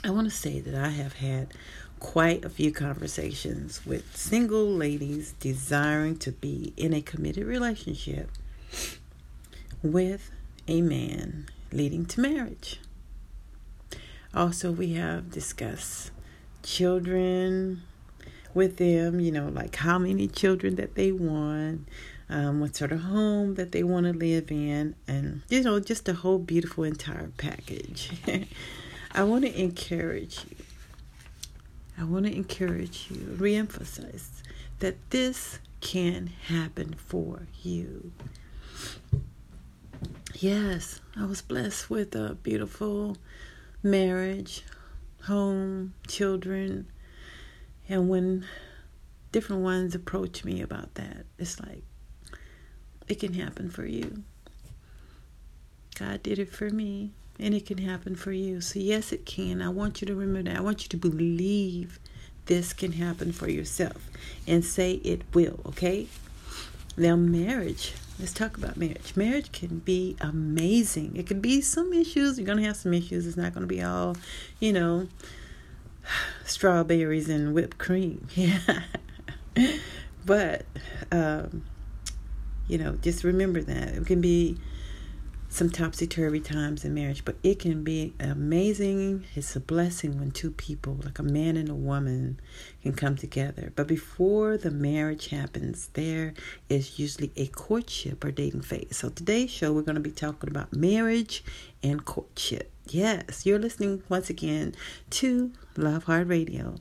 I 0.03 0.09
want 0.09 0.29
to 0.29 0.35
say 0.35 0.59
that 0.59 0.75
I 0.75 0.89
have 0.89 1.13
had 1.13 1.53
quite 2.03 2.43
a 2.43 2.49
few 2.49 2.69
conversations 2.69 3.83
with 3.85 4.15
single 4.15 4.69
ladies 4.69 5.33
desiring 5.39 6.17
to 6.17 6.31
be 6.33 6.73
in 6.75 6.93
a 6.93 7.01
committed 7.01 7.47
relationship 7.47 8.29
with 9.81 10.29
a 10.67 10.81
man 10.81 11.47
leading 11.71 12.05
to 12.05 12.19
marriage. 12.19 12.79
Also, 14.33 14.69
we 14.69 14.93
have 14.93 15.31
discussed 15.31 16.11
children 16.61 17.81
with 18.53 18.77
them, 18.77 19.21
you 19.21 19.31
know, 19.31 19.47
like 19.47 19.77
how 19.77 19.97
many 19.97 20.27
children 20.27 20.75
that 20.75 20.95
they 20.95 21.11
want, 21.11 21.87
um, 22.29 22.59
what 22.59 22.75
sort 22.75 22.91
of 22.91 22.99
home 22.99 23.55
that 23.55 23.71
they 23.71 23.81
want 23.81 24.05
to 24.05 24.13
live 24.13 24.51
in, 24.51 24.93
and, 25.07 25.41
you 25.47 25.63
know, 25.63 25.79
just 25.79 26.09
a 26.09 26.13
whole 26.13 26.37
beautiful 26.37 26.83
entire 26.83 27.31
package. 27.37 28.11
I 29.13 29.23
want 29.23 29.45
to 29.45 29.59
encourage 29.59 30.45
you 30.49 30.65
I 32.03 32.05
want 32.05 32.25
to 32.25 32.35
encourage 32.35 33.07
you, 33.09 33.15
reemphasize 33.39 34.27
that 34.79 34.97
this 35.11 35.59
can 35.79 36.27
happen 36.47 36.95
for 36.95 37.47
you. 37.61 38.11
Yes, 40.33 40.99
I 41.15 41.23
was 41.23 41.41
blessed 41.41 41.89
with 41.89 42.13
a 42.13 42.35
beautiful 42.43 43.15
marriage, 43.81 44.65
home, 45.27 45.93
children. 46.05 46.87
And 47.87 48.09
when 48.09 48.45
different 49.31 49.61
ones 49.61 49.95
approach 49.95 50.43
me 50.43 50.61
about 50.61 50.95
that, 50.95 51.25
it's 51.39 51.57
like, 51.61 51.83
it 53.07 53.21
can 53.21 53.33
happen 53.35 53.69
for 53.69 53.85
you. 53.85 54.23
God 55.97 56.21
did 56.21 56.37
it 56.37 56.51
for 56.51 56.69
me 56.69 57.13
and 57.39 57.53
it 57.53 57.65
can 57.65 57.79
happen 57.79 58.15
for 58.15 58.31
you. 58.31 58.61
So, 58.61 58.79
yes, 58.79 59.11
it 59.11 59.25
can. 59.25 59.61
I 59.61 59.69
want 59.69 60.01
you 60.01 60.07
to 60.07 60.15
remember 60.15 60.51
that. 60.51 60.59
I 60.59 60.61
want 60.61 60.83
you 60.83 60.89
to 60.89 60.97
believe 60.97 61.99
this 62.45 62.73
can 62.73 62.93
happen 62.93 63.31
for 63.31 63.49
yourself 63.49 64.09
and 64.47 64.63
say 64.63 64.93
it 65.03 65.21
will, 65.33 65.59
okay? 65.65 66.07
Now, 66.97 67.15
marriage. 67.15 67.93
Let's 68.19 68.33
talk 68.33 68.57
about 68.57 68.77
marriage. 68.77 69.15
Marriage 69.15 69.51
can 69.51 69.79
be 69.79 70.15
amazing. 70.21 71.15
It 71.15 71.25
can 71.25 71.41
be 71.41 71.61
some 71.61 71.93
issues. 71.93 72.37
You're 72.37 72.45
going 72.45 72.59
to 72.59 72.65
have 72.65 72.77
some 72.77 72.93
issues. 72.93 73.25
It's 73.25 73.37
not 73.37 73.53
going 73.53 73.67
to 73.67 73.73
be 73.73 73.81
all, 73.81 74.15
you 74.59 74.71
know, 74.71 75.07
strawberries 76.45 77.29
and 77.29 77.53
whipped 77.53 77.77
cream. 77.77 78.27
Yeah. 78.35 78.83
but, 80.25 80.65
um, 81.11 81.63
you 82.67 82.79
know, 82.79 82.93
just 83.01 83.23
remember 83.23 83.61
that. 83.61 83.89
It 83.89 84.05
can 84.05 84.21
be 84.21 84.57
some 85.53 85.69
topsy 85.69 86.07
turvy 86.07 86.39
times 86.39 86.83
in 86.83 86.95
marriage, 86.95 87.23
but 87.23 87.35
it 87.43 87.59
can 87.59 87.83
be 87.83 88.11
amazing. 88.19 89.23
It's 89.35 89.55
a 89.55 89.59
blessing 89.59 90.17
when 90.17 90.31
two 90.31 90.49
people, 90.49 90.97
like 91.03 91.19
a 91.19 91.23
man 91.23 91.57
and 91.57 91.69
a 91.69 91.75
woman, 91.75 92.39
can 92.81 92.93
come 92.93 93.15
together. 93.15 93.71
But 93.75 93.87
before 93.87 94.57
the 94.57 94.71
marriage 94.71 95.27
happens, 95.27 95.89
there 95.93 96.33
is 96.69 96.97
usually 96.97 97.31
a 97.35 97.45
courtship 97.47 98.25
or 98.25 98.31
dating 98.31 98.63
phase. 98.63 98.97
So 98.97 99.09
today's 99.09 99.51
show, 99.51 99.71
we're 99.71 99.83
going 99.83 99.93
to 99.93 100.01
be 100.01 100.09
talking 100.09 100.49
about 100.49 100.73
marriage 100.73 101.43
and 101.83 102.03
courtship. 102.03 102.71
Yes, 102.87 103.45
you're 103.45 103.59
listening 103.59 104.01
once 104.09 104.31
again 104.31 104.73
to 105.11 105.51
Love 105.77 106.05
Heart 106.05 106.29
Radio 106.29 106.77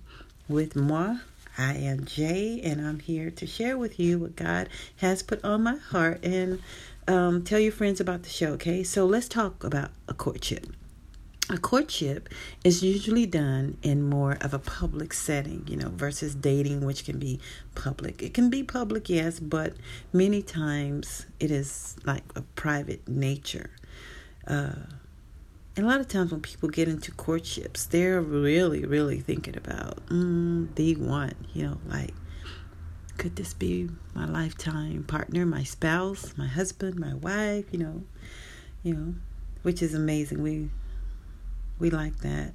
with 0.48 0.74
moi. 0.76 1.16
I 1.58 1.74
am 1.74 2.06
Jay, 2.06 2.62
and 2.64 2.80
I'm 2.80 3.00
here 3.00 3.30
to 3.30 3.46
share 3.46 3.76
with 3.76 4.00
you 4.00 4.18
what 4.18 4.34
God 4.34 4.70
has 4.96 5.22
put 5.22 5.44
on 5.44 5.62
my 5.62 5.76
heart 5.76 6.24
and 6.24 6.62
um, 7.08 7.42
tell 7.42 7.58
your 7.58 7.72
friends 7.72 8.00
about 8.00 8.22
the 8.22 8.28
show, 8.28 8.48
okay? 8.52 8.82
So 8.82 9.04
let's 9.04 9.28
talk 9.28 9.64
about 9.64 9.90
a 10.08 10.14
courtship. 10.14 10.66
A 11.50 11.58
courtship 11.58 12.28
is 12.64 12.82
usually 12.82 13.26
done 13.26 13.76
in 13.82 14.08
more 14.08 14.38
of 14.40 14.54
a 14.54 14.58
public 14.58 15.12
setting, 15.12 15.64
you 15.68 15.76
know, 15.76 15.90
versus 15.90 16.34
dating, 16.34 16.84
which 16.84 17.04
can 17.04 17.18
be 17.18 17.40
public. 17.74 18.22
It 18.22 18.32
can 18.32 18.48
be 18.48 18.62
public, 18.62 19.10
yes, 19.10 19.40
but 19.40 19.74
many 20.12 20.40
times 20.40 21.26
it 21.40 21.50
is 21.50 21.96
like 22.04 22.22
a 22.36 22.42
private 22.42 23.06
nature. 23.08 23.70
Uh, 24.46 24.86
and 25.76 25.86
a 25.86 25.88
lot 25.88 26.00
of 26.00 26.08
times 26.08 26.30
when 26.30 26.40
people 26.40 26.68
get 26.68 26.86
into 26.86 27.10
courtships, 27.12 27.86
they're 27.86 28.20
really, 28.20 28.84
really 28.84 29.20
thinking 29.20 29.56
about 29.56 30.04
mm, 30.06 30.72
the 30.76 30.96
one, 30.96 31.34
you 31.54 31.66
know, 31.66 31.78
like 31.88 32.14
could 33.22 33.36
this 33.36 33.54
be 33.54 33.88
my 34.14 34.26
lifetime 34.26 35.04
partner, 35.04 35.46
my 35.46 35.62
spouse, 35.62 36.34
my 36.36 36.48
husband, 36.48 36.98
my 36.98 37.14
wife, 37.14 37.64
you 37.70 37.78
know, 37.78 38.02
you 38.82 38.92
know, 38.92 39.14
which 39.62 39.80
is 39.80 39.94
amazing. 39.94 40.42
We 40.42 40.70
we 41.78 41.88
like 41.88 42.16
that. 42.18 42.52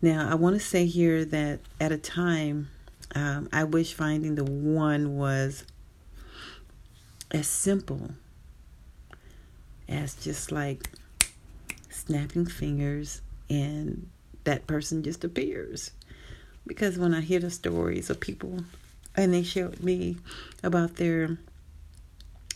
Now, 0.00 0.30
I 0.30 0.34
want 0.36 0.56
to 0.56 0.60
say 0.60 0.86
here 0.86 1.26
that 1.26 1.60
at 1.78 1.92
a 1.92 1.98
time, 1.98 2.70
um, 3.14 3.50
I 3.52 3.64
wish 3.64 3.92
finding 3.92 4.34
the 4.34 4.44
one 4.44 5.18
was 5.18 5.66
as 7.30 7.46
simple 7.46 8.12
as 9.90 10.14
just 10.14 10.50
like 10.50 10.88
snapping 11.90 12.46
fingers 12.46 13.20
and 13.50 14.08
that 14.44 14.66
person 14.66 15.02
just 15.02 15.22
appears. 15.22 15.90
Because 16.66 16.96
when 16.96 17.12
I 17.12 17.20
hear 17.20 17.40
the 17.40 17.50
stories 17.50 18.08
of 18.08 18.20
people 18.20 18.60
and 19.20 19.34
they 19.34 19.42
shared 19.42 19.70
with 19.70 19.82
me 19.82 20.16
about 20.62 20.96
their 20.96 21.36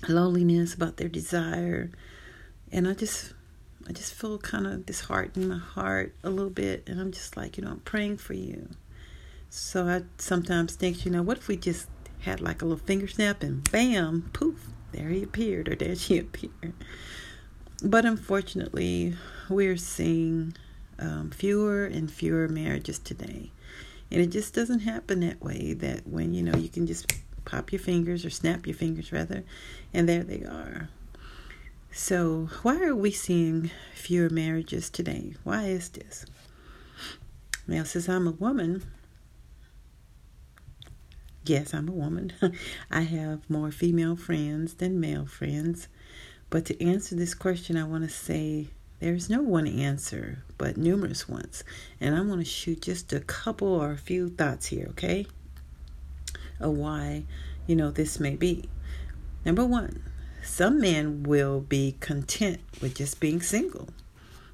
loneliness, 0.09 0.75
about 0.75 0.97
their 0.97 1.09
desire, 1.09 1.91
and 2.73 2.89
I 2.89 2.95
just 2.95 3.35
I 3.87 3.93
just 3.93 4.15
feel 4.15 4.39
kind 4.39 4.67
of 4.67 4.87
disheartened 4.87 5.45
in 5.45 5.51
my 5.51 5.59
heart 5.59 6.15
a 6.25 6.31
little 6.31 6.51
bit, 6.51 6.85
and 6.87 6.99
I'm 7.01 7.13
just 7.13 7.37
like, 7.37 7.59
you 7.59 7.65
know, 7.65 7.73
I'm 7.73 7.81
praying 7.81 8.17
for 8.17 8.33
you. 8.33 8.71
So 9.51 9.87
I 9.87 10.03
sometimes 10.17 10.75
think, 10.75 11.05
you 11.05 11.11
know, 11.11 11.23
what 11.23 11.37
if 11.37 11.49
we 11.49 11.57
just 11.59 11.87
had 12.21 12.41
like 12.41 12.63
a 12.63 12.65
little 12.65 12.85
finger 12.85 13.09
snap 13.09 13.43
and 13.43 13.71
bam, 13.71 14.31
poof, 14.33 14.69
there 14.93 15.11
he 15.11 15.23
appeared 15.23 15.69
or 15.69 15.77
there 15.77 15.95
she 15.97 16.19
appeared. 16.19 16.73
But 17.83 18.07
unfortunately, 18.07 19.17
we're 19.51 19.77
seeing 19.77 20.57
um, 20.99 21.31
fewer 21.31 21.85
and 21.85 22.11
fewer 22.11 22.49
marriages 22.49 22.99
today. 22.99 23.51
And 24.11 24.21
it 24.21 24.29
just 24.29 24.55
doesn't 24.55 24.81
happen 24.81 25.21
that 25.21 25.43
way 25.43 25.73
that 25.75 26.07
when, 26.07 26.35
you 26.35 26.43
know, 26.43 26.57
you 26.57 26.69
can 26.69 26.87
just 26.87 27.13
pop 27.45 27.73
your 27.73 27.81
fingers 27.81 28.25
or 28.25 28.31
snap 28.31 28.67
your 28.67 28.77
fingers 28.77 29.13
rather, 29.13 29.45
and 29.93 30.09
there 30.09 30.23
they 30.23 30.45
are. 30.45 30.89
So, 31.93 32.49
why 32.63 32.83
are 32.83 32.95
we 32.95 33.11
seeing 33.11 33.71
fewer 33.95 34.29
marriages 34.29 34.91
today? 34.91 35.35
Why 35.45 35.65
is 35.67 35.89
this? 35.91 36.27
Now, 37.67 37.85
since 37.85 38.09
I'm 38.09 38.27
a 38.27 38.33
woman, 38.33 38.85
Yes, 41.47 41.75
I'm 41.75 41.89
a 41.91 41.93
woman. 41.93 42.33
I 42.91 43.03
have 43.03 43.51
more 43.51 43.71
female 43.71 44.17
friends 44.17 44.75
than 44.75 44.99
male 44.99 45.27
friends. 45.27 45.89
But 46.49 46.65
to 46.67 46.83
answer 46.83 47.15
this 47.15 47.35
question, 47.35 47.77
I 47.77 47.85
want 47.85 48.05
to 48.05 48.11
say 48.11 48.69
there's 49.05 49.29
no 49.29 49.43
one 49.43 49.67
answer, 49.67 50.43
but 50.57 50.79
numerous 50.79 51.29
ones. 51.29 51.63
And 52.01 52.17
I 52.17 52.23
want 52.23 52.41
to 52.41 52.45
shoot 52.47 52.81
just 52.81 53.13
a 53.13 53.21
couple 53.21 53.69
or 53.69 53.93
a 53.93 53.99
few 53.99 54.31
thoughts 54.31 54.65
here, 54.65 54.87
okay? 54.93 55.27
Of 56.59 56.73
why, 56.73 57.25
you 57.67 57.77
know, 57.77 57.91
this 57.91 58.19
may 58.19 58.35
be. 58.35 58.67
Number 59.45 59.63
one, 59.63 60.03
some 60.43 60.81
men 60.81 61.23
will 61.23 61.61
be 61.61 61.99
content 62.01 62.61
with 62.81 62.95
just 62.95 63.21
being 63.21 63.43
single. 63.43 63.91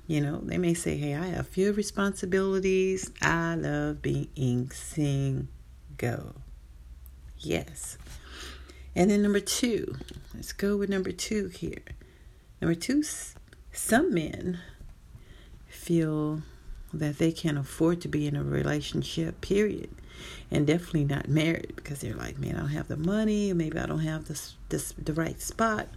You 0.09 0.21
know, 0.21 0.41
they 0.43 0.59
may 0.59 0.75
say, 0.75 0.97
hey, 0.97 1.15
I 1.15 1.27
have 1.27 1.47
few 1.47 1.73
responsibilities. 1.73 3.13
I 3.23 3.55
love 3.55 4.03
being 4.03 4.69
single. 4.73 5.47
Yes. 7.39 7.99
And 8.97 9.13
then 9.13 9.23
number 9.23 9.39
two, 9.39 9.95
let's 10.35 10.53
go 10.53 10.77
with 10.77 10.91
number 10.91 11.13
two 11.13 11.47
here. 11.51 11.85
Number 12.61 12.75
two, 12.75 13.05
some 13.81 14.13
men 14.13 14.59
feel 15.67 16.43
that 16.93 17.19
they 17.19 17.33
can't 17.33 17.59
afford 17.59 18.01
to 18.03 18.09
be 18.09 18.27
in 18.27 18.37
a 18.37 18.45
relationship, 18.45 19.41
period. 19.41 19.91
And 20.51 20.67
definitely 20.67 21.07
not 21.07 21.29
married 21.29 21.73
because 21.77 22.01
they're 22.01 22.15
like, 22.15 22.39
man, 22.39 22.57
I 22.57 22.61
don't 22.61 22.69
have 22.69 22.89
the 22.89 22.97
money, 22.97 23.53
maybe 23.53 23.79
I 23.79 23.87
don't 23.87 24.01
have 24.01 24.29
this, 24.29 24.55
this 24.69 24.93
the 24.93 25.15
right 25.15 25.41
spot. 25.41 25.89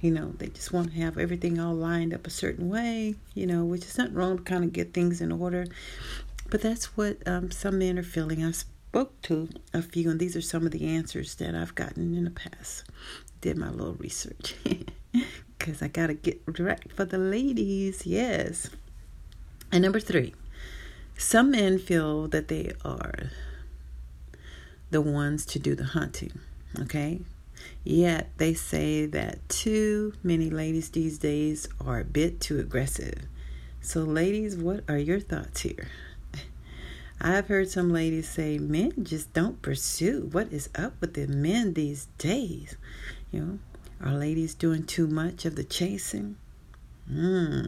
You 0.00 0.12
know, 0.12 0.34
they 0.38 0.48
just 0.48 0.72
want 0.72 0.92
to 0.92 1.00
have 1.00 1.18
everything 1.18 1.58
all 1.58 1.74
lined 1.74 2.14
up 2.14 2.26
a 2.26 2.30
certain 2.30 2.68
way, 2.68 3.16
you 3.34 3.46
know, 3.46 3.64
which 3.64 3.84
is 3.84 3.98
not 3.98 4.14
wrong 4.14 4.38
to 4.38 4.42
kind 4.44 4.62
of 4.62 4.72
get 4.72 4.94
things 4.94 5.20
in 5.20 5.32
order. 5.32 5.66
But 6.48 6.62
that's 6.62 6.96
what 6.96 7.26
um, 7.26 7.50
some 7.50 7.78
men 7.78 7.98
are 7.98 8.04
feeling. 8.04 8.44
I 8.44 8.52
spoke 8.52 9.20
to 9.22 9.48
a 9.74 9.82
few, 9.82 10.10
and 10.10 10.20
these 10.20 10.36
are 10.36 10.42
some 10.42 10.64
of 10.64 10.70
the 10.70 10.86
answers 10.86 11.34
that 11.36 11.56
I've 11.56 11.74
gotten 11.74 12.14
in 12.14 12.24
the 12.24 12.30
past. 12.30 12.84
Did 13.40 13.58
my 13.58 13.70
little 13.70 13.94
research 13.94 14.54
because 15.66 15.82
I 15.82 15.88
got 15.88 16.06
to 16.06 16.14
get 16.14 16.46
direct 16.52 16.92
for 16.92 17.04
the 17.04 17.18
ladies. 17.18 18.06
Yes. 18.06 18.70
And 19.72 19.82
number 19.82 19.98
three, 19.98 20.32
some 21.18 21.50
men 21.50 21.80
feel 21.80 22.28
that 22.28 22.46
they 22.46 22.70
are 22.84 23.30
the 24.92 25.00
ones 25.00 25.44
to 25.46 25.58
do 25.58 25.74
the 25.74 25.84
hunting. 25.84 26.38
Okay. 26.78 27.20
Yet 27.82 28.30
they 28.36 28.54
say 28.54 29.06
that 29.06 29.48
too 29.48 30.12
many 30.22 30.50
ladies 30.50 30.90
these 30.90 31.18
days 31.18 31.68
are 31.84 31.98
a 31.98 32.04
bit 32.04 32.40
too 32.40 32.60
aggressive. 32.60 33.22
So, 33.80 34.02
ladies, 34.02 34.56
what 34.56 34.84
are 34.88 34.98
your 34.98 35.18
thoughts 35.18 35.62
here? 35.62 35.88
I've 37.20 37.48
heard 37.48 37.68
some 37.70 37.92
ladies 37.92 38.28
say 38.28 38.58
men 38.58 38.92
just 39.02 39.32
don't 39.32 39.60
pursue. 39.62 40.28
What 40.30 40.52
is 40.52 40.68
up 40.76 40.94
with 41.00 41.14
the 41.14 41.26
men 41.26 41.74
these 41.74 42.06
days? 42.18 42.76
You 43.32 43.40
know, 43.40 43.58
are 44.04 44.12
ladies 44.12 44.54
doing 44.54 44.84
too 44.84 45.06
much 45.06 45.44
of 45.44 45.56
the 45.56 45.64
chasing? 45.64 46.36
Hmm. 47.08 47.64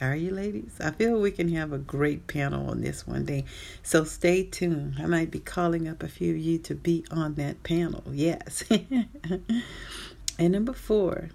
Are 0.00 0.14
you 0.14 0.30
ladies? 0.30 0.76
I 0.78 0.90
feel 0.90 1.18
we 1.18 1.30
can 1.30 1.48
have 1.54 1.72
a 1.72 1.78
great 1.78 2.26
panel 2.26 2.68
on 2.68 2.82
this 2.82 3.06
one 3.06 3.24
day. 3.24 3.46
So 3.82 4.04
stay 4.04 4.42
tuned. 4.42 4.96
I 4.98 5.06
might 5.06 5.30
be 5.30 5.38
calling 5.38 5.88
up 5.88 6.02
a 6.02 6.08
few 6.08 6.34
of 6.34 6.38
you 6.38 6.58
to 6.58 6.74
be 6.74 7.04
on 7.10 7.34
that 7.34 7.62
panel. 7.62 8.04
Yes. 8.12 8.62
and 10.38 10.52
number 10.52 10.74
four, 10.74 11.30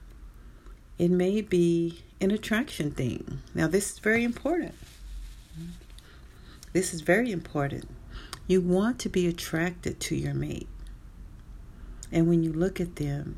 it 0.99 1.09
may 1.09 1.41
be 1.41 2.03
an 2.19 2.29
attraction 2.29 2.91
thing. 2.91 3.39
Now, 3.55 3.67
this 3.67 3.93
is 3.93 3.99
very 3.99 4.23
important. 4.23 4.75
This 6.73 6.93
is 6.93 7.01
very 7.01 7.31
important. 7.31 7.89
You 8.45 8.61
want 8.61 8.99
to 8.99 9.09
be 9.09 9.25
attracted 9.25 9.99
to 10.01 10.15
your 10.15 10.35
mate. 10.35 10.69
And 12.11 12.27
when 12.27 12.43
you 12.43 12.53
look 12.53 12.79
at 12.79 12.97
them, 12.97 13.37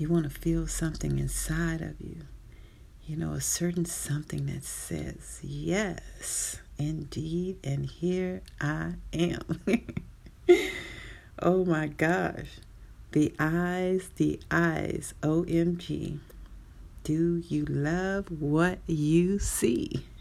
you 0.00 0.08
want 0.08 0.24
to 0.24 0.30
feel 0.30 0.66
something 0.66 1.18
inside 1.18 1.80
of 1.80 2.00
you. 2.00 2.22
You 3.06 3.16
know, 3.16 3.32
a 3.32 3.40
certain 3.40 3.84
something 3.84 4.46
that 4.46 4.64
says, 4.64 5.40
Yes, 5.42 6.60
indeed, 6.78 7.58
and 7.62 7.86
here 7.86 8.42
I 8.60 8.94
am. 9.12 9.60
oh 11.40 11.64
my 11.64 11.86
gosh. 11.86 12.58
The 13.12 13.32
eyes, 13.38 14.10
the 14.16 14.40
eyes, 14.50 15.14
OMG. 15.22 16.18
Do 17.04 17.42
you 17.48 17.64
love 17.64 18.30
what 18.40 18.78
you 18.86 19.38
see? 19.38 20.04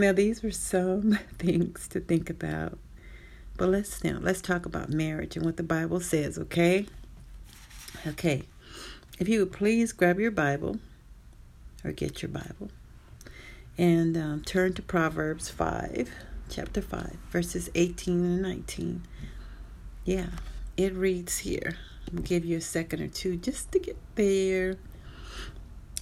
Now, 0.00 0.12
these 0.12 0.42
were 0.42 0.50
some 0.50 1.18
things 1.38 1.86
to 1.88 2.00
think 2.00 2.30
about. 2.30 2.78
But 3.58 3.68
let's 3.68 4.02
now 4.02 4.18
let's 4.20 4.40
talk 4.40 4.64
about 4.64 4.88
marriage 4.88 5.36
and 5.36 5.44
what 5.44 5.58
the 5.58 5.62
Bible 5.62 6.00
says, 6.00 6.38
okay? 6.38 6.86
Okay. 8.06 8.44
If 9.18 9.28
you 9.28 9.40
would 9.40 9.52
please 9.52 9.92
grab 9.92 10.18
your 10.18 10.30
Bible 10.30 10.78
or 11.84 11.92
get 11.92 12.22
your 12.22 12.30
Bible 12.30 12.70
and 13.76 14.16
um, 14.16 14.42
turn 14.42 14.72
to 14.74 14.82
Proverbs 14.82 15.48
5, 15.48 16.10
chapter 16.48 16.80
5, 16.80 17.16
verses 17.30 17.70
18 17.74 18.14
and 18.24 18.42
19. 18.42 19.02
Yeah, 20.04 20.26
it 20.76 20.94
reads 20.94 21.38
here. 21.38 21.76
I'll 22.14 22.22
give 22.22 22.44
you 22.44 22.56
a 22.56 22.62
second 22.62 23.02
or 23.02 23.08
two 23.08 23.36
just 23.36 23.72
to 23.72 23.78
get 23.78 23.96
there. 24.14 24.76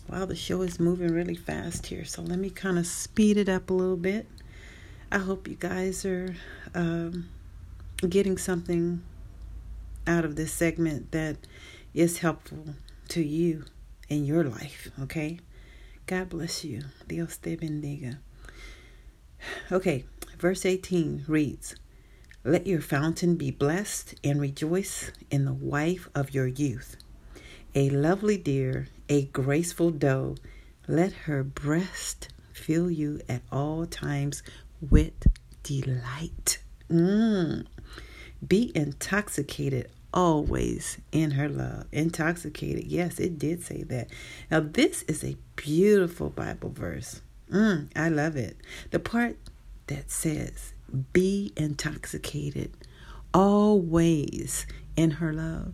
Wow, 0.08 0.24
the 0.24 0.36
show 0.36 0.62
is 0.62 0.80
moving 0.80 1.12
really 1.12 1.34
fast 1.34 1.86
here, 1.86 2.04
so 2.04 2.22
let 2.22 2.38
me 2.38 2.50
kind 2.50 2.78
of 2.78 2.86
speed 2.86 3.36
it 3.36 3.48
up 3.48 3.68
a 3.68 3.74
little 3.74 3.96
bit. 3.96 4.26
I 5.12 5.18
hope 5.18 5.48
you 5.48 5.56
guys 5.56 6.04
are 6.04 6.34
um, 6.74 7.28
getting 8.08 8.38
something 8.38 9.02
out 10.06 10.24
of 10.24 10.36
this 10.36 10.52
segment 10.52 11.12
that 11.12 11.36
is 11.94 12.18
helpful 12.18 12.74
to 13.08 13.22
you 13.22 13.64
in 14.08 14.24
your 14.24 14.44
life, 14.44 14.90
okay? 15.02 15.40
God 16.06 16.30
bless 16.30 16.64
you. 16.64 16.82
Dios 17.06 17.36
te 17.36 17.56
bendiga. 17.56 18.18
Okay, 19.70 20.04
verse 20.38 20.64
18 20.66 21.24
reads 21.28 21.76
Let 22.44 22.66
your 22.66 22.80
fountain 22.80 23.36
be 23.36 23.50
blessed 23.50 24.14
and 24.24 24.40
rejoice 24.40 25.12
in 25.30 25.44
the 25.44 25.54
wife 25.54 26.08
of 26.14 26.34
your 26.34 26.46
youth 26.46 26.96
a 27.74 27.90
lovely 27.90 28.36
deer, 28.36 28.88
a 29.08 29.26
graceful 29.26 29.90
doe, 29.90 30.34
let 30.86 31.12
her 31.12 31.44
breast 31.44 32.28
fill 32.52 32.90
you 32.90 33.20
at 33.28 33.42
all 33.52 33.86
times 33.86 34.42
with 34.80 35.12
delight. 35.62 36.58
Mm. 36.90 37.66
Be 38.46 38.72
intoxicated 38.74 39.90
always 40.12 40.98
in 41.12 41.32
her 41.32 41.48
love. 41.48 41.86
Intoxicated. 41.92 42.84
Yes, 42.84 43.18
it 43.18 43.38
did 43.38 43.62
say 43.62 43.82
that. 43.84 44.08
Now, 44.50 44.60
this 44.60 45.02
is 45.02 45.24
a 45.24 45.36
beautiful 45.56 46.30
Bible 46.30 46.70
verse. 46.70 47.20
Mm, 47.50 47.88
I 47.96 48.08
love 48.08 48.36
it. 48.36 48.56
The 48.90 48.98
part 48.98 49.36
that 49.86 50.10
says, 50.10 50.72
Be 51.12 51.52
intoxicated 51.56 52.72
always 53.34 54.66
in 54.96 55.12
her 55.12 55.32
love. 55.32 55.72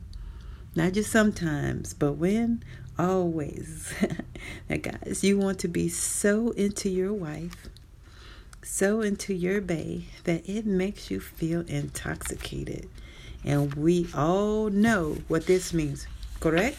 Not 0.75 0.93
just 0.93 1.11
sometimes, 1.11 1.95
but 1.95 2.15
when? 2.15 2.65
Always. 2.99 3.93
now, 4.69 4.77
guys, 4.77 5.23
you 5.23 5.39
want 5.39 5.59
to 5.61 5.69
be 5.69 5.89
so 5.89 6.51
into 6.51 6.89
your 6.89 7.13
wife, 7.13 7.69
so 8.63 9.01
into 9.01 9.35
your 9.35 9.61
bae, 9.61 10.03
that 10.25 10.49
it 10.49 10.67
makes 10.67 11.11
you 11.11 11.21
feel 11.21 11.61
intoxicated. 11.69 12.89
And 13.45 13.75
we 13.75 14.09
all 14.15 14.71
know 14.71 15.19
what 15.29 15.47
this 15.47 15.75
means, 15.75 16.07
correct? 16.41 16.79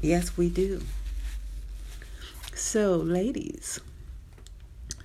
Yes, 0.00 0.36
we 0.36 0.48
do. 0.48 0.82
So, 2.54 2.96
ladies, 2.96 3.80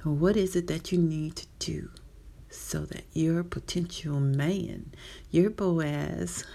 what 0.04 0.36
is 0.36 0.56
it 0.56 0.68
that 0.68 0.91
you 0.91 0.98
need 0.98 1.36
to 1.38 1.48
do 1.60 1.89
so 2.56 2.86
that 2.86 3.04
your 3.13 3.44
potential 3.44 4.20
man, 4.20 4.91
your 5.32 5.50
Boaz, 5.50 6.46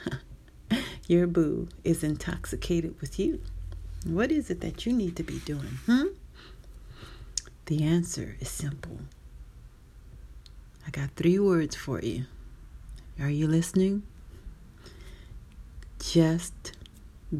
your 1.06 1.26
boo, 1.26 1.68
is 1.84 2.02
intoxicated 2.02 3.00
with 3.00 3.18
you. 3.18 3.40
What 4.04 4.32
is 4.32 4.50
it 4.50 4.60
that 4.62 4.86
you 4.86 4.92
need 4.92 5.16
to 5.16 5.22
be 5.22 5.38
doing? 5.40 5.78
Hmm? 5.86 6.06
The 7.66 7.84
answer 7.84 8.36
is 8.40 8.48
simple. 8.48 8.98
I 10.86 10.90
got 10.90 11.10
three 11.10 11.38
words 11.38 11.76
for 11.76 12.00
you. 12.00 12.24
Are 13.20 13.28
you 13.28 13.46
listening? 13.46 14.02
Just 15.98 16.72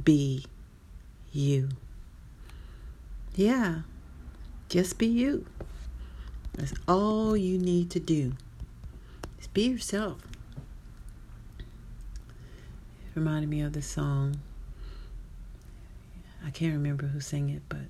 be 0.05 0.45
you. 1.33 1.71
Yeah, 3.35 3.81
just 4.69 4.99
be 4.99 5.07
you. 5.07 5.47
That's 6.53 6.75
all 6.87 7.35
you 7.35 7.57
need 7.57 7.91
to 7.93 8.01
do. 8.01 8.35
Just 9.39 9.55
be 9.55 9.63
yourself. 9.69 10.19
It 11.59 13.15
reminded 13.15 13.49
me 13.49 13.63
of 13.63 13.73
the 13.73 13.81
song. 13.81 14.41
I 16.45 16.51
can't 16.51 16.75
remember 16.75 17.07
who 17.07 17.21
sang 17.21 17.49
it, 17.49 17.63
but 17.71 17.89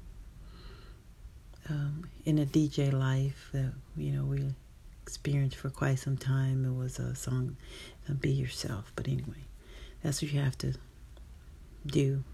um, 1.68 2.08
in 2.24 2.38
a 2.38 2.46
DJ 2.46 2.92
life, 2.92 3.50
uh, 3.52 3.70
you 3.96 4.12
know, 4.12 4.24
we 4.24 4.54
for 5.16 5.70
quite 5.70 5.98
some 5.98 6.16
time. 6.16 6.64
It 6.64 6.76
was 6.76 6.98
a 6.98 7.14
song, 7.14 7.56
uh, 8.08 8.14
Be 8.14 8.30
Yourself. 8.30 8.92
But 8.96 9.08
anyway, 9.08 9.44
that's 10.02 10.22
what 10.22 10.32
you 10.32 10.40
have 10.40 10.58
to 10.58 10.74
do. 11.86 12.24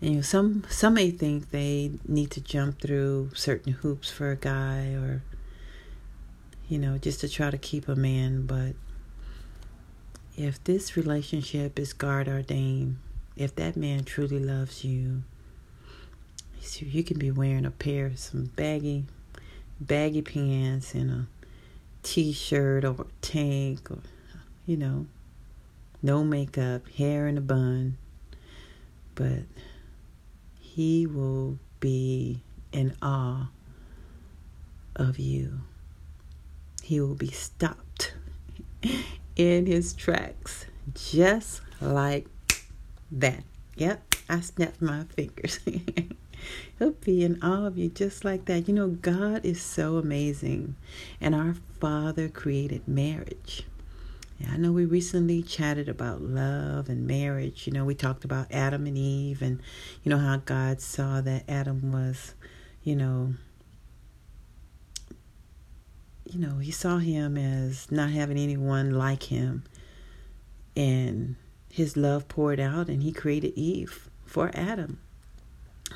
And, 0.00 0.10
you 0.10 0.16
know, 0.16 0.22
some 0.22 0.64
some 0.68 0.94
may 0.94 1.10
think 1.10 1.50
they 1.50 1.92
need 2.06 2.30
to 2.32 2.40
jump 2.40 2.80
through 2.80 3.30
certain 3.34 3.74
hoops 3.74 4.10
for 4.10 4.30
a 4.30 4.36
guy 4.36 4.94
or 4.94 5.22
you 6.70 6.78
know, 6.78 6.96
just 6.98 7.20
to 7.20 7.28
try 7.28 7.50
to 7.50 7.58
keep 7.58 7.88
a 7.88 7.96
man, 7.96 8.46
but 8.46 8.76
if 10.36 10.62
this 10.62 10.96
relationship 10.96 11.80
is 11.80 11.92
God 11.92 12.28
ordained, 12.28 12.98
if 13.36 13.56
that 13.56 13.76
man 13.76 14.04
truly 14.04 14.38
loves 14.38 14.84
you, 14.84 15.24
you 16.78 17.02
can 17.02 17.18
be 17.18 17.32
wearing 17.32 17.66
a 17.66 17.72
pair 17.72 18.06
of 18.06 18.20
some 18.20 18.44
baggy, 18.54 19.04
baggy 19.80 20.22
pants 20.22 20.94
and 20.94 21.10
a 21.10 21.26
t-shirt 22.02 22.84
or 22.84 23.06
tank 23.20 23.90
or, 23.90 23.98
you 24.66 24.76
know, 24.76 25.06
no 26.02 26.24
makeup, 26.24 26.88
hair 26.88 27.28
in 27.28 27.36
a 27.36 27.40
bun, 27.40 27.96
but 29.14 29.44
he 30.58 31.06
will 31.06 31.58
be 31.80 32.42
in 32.72 32.94
awe 33.02 33.50
of 34.96 35.18
you. 35.18 35.60
He 36.82 37.00
will 37.00 37.14
be 37.14 37.30
stopped 37.30 38.14
in 39.36 39.66
his 39.66 39.92
tracks 39.92 40.66
just 40.94 41.60
like 41.80 42.26
that. 43.12 43.44
Yep, 43.76 44.14
I 44.28 44.40
snapped 44.40 44.82
my 44.82 45.04
fingers. 45.04 45.60
He'll 46.78 46.92
be 46.92 47.24
in 47.24 47.42
awe 47.42 47.66
of 47.66 47.78
you 47.78 47.88
just 47.88 48.24
like 48.24 48.46
that. 48.46 48.68
You 48.68 48.74
know, 48.74 48.88
God 48.88 49.44
is 49.44 49.60
so 49.60 49.96
amazing. 49.96 50.76
And 51.20 51.34
our 51.34 51.54
Father 51.80 52.28
created 52.28 52.86
marriage. 52.86 53.66
Yeah, 54.38 54.52
I 54.52 54.56
know 54.56 54.72
we 54.72 54.86
recently 54.86 55.42
chatted 55.42 55.88
about 55.88 56.22
love 56.22 56.88
and 56.88 57.06
marriage. 57.06 57.66
You 57.66 57.74
know, 57.74 57.84
we 57.84 57.94
talked 57.94 58.24
about 58.24 58.50
Adam 58.50 58.86
and 58.86 58.96
Eve 58.96 59.42
and, 59.42 59.60
you 60.02 60.10
know, 60.10 60.18
how 60.18 60.38
God 60.38 60.80
saw 60.80 61.20
that 61.20 61.44
Adam 61.48 61.92
was, 61.92 62.34
you 62.82 62.96
know, 62.96 63.34
you 66.24 66.38
know, 66.38 66.58
he 66.58 66.70
saw 66.70 66.98
him 66.98 67.36
as 67.36 67.90
not 67.90 68.10
having 68.10 68.38
anyone 68.38 68.92
like 68.92 69.24
him. 69.24 69.64
And 70.76 71.36
his 71.68 71.96
love 71.96 72.28
poured 72.28 72.60
out, 72.60 72.88
and 72.88 73.02
he 73.02 73.12
created 73.12 73.52
Eve 73.56 74.08
for 74.24 74.50
Adam. 74.54 75.00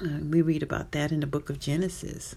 Uh, 0.03 0.19
we 0.29 0.43
read 0.43 0.63
about 0.63 0.91
that 0.91 1.13
in 1.13 1.21
the 1.21 1.27
book 1.27 1.49
of 1.49 1.61
Genesis. 1.61 2.35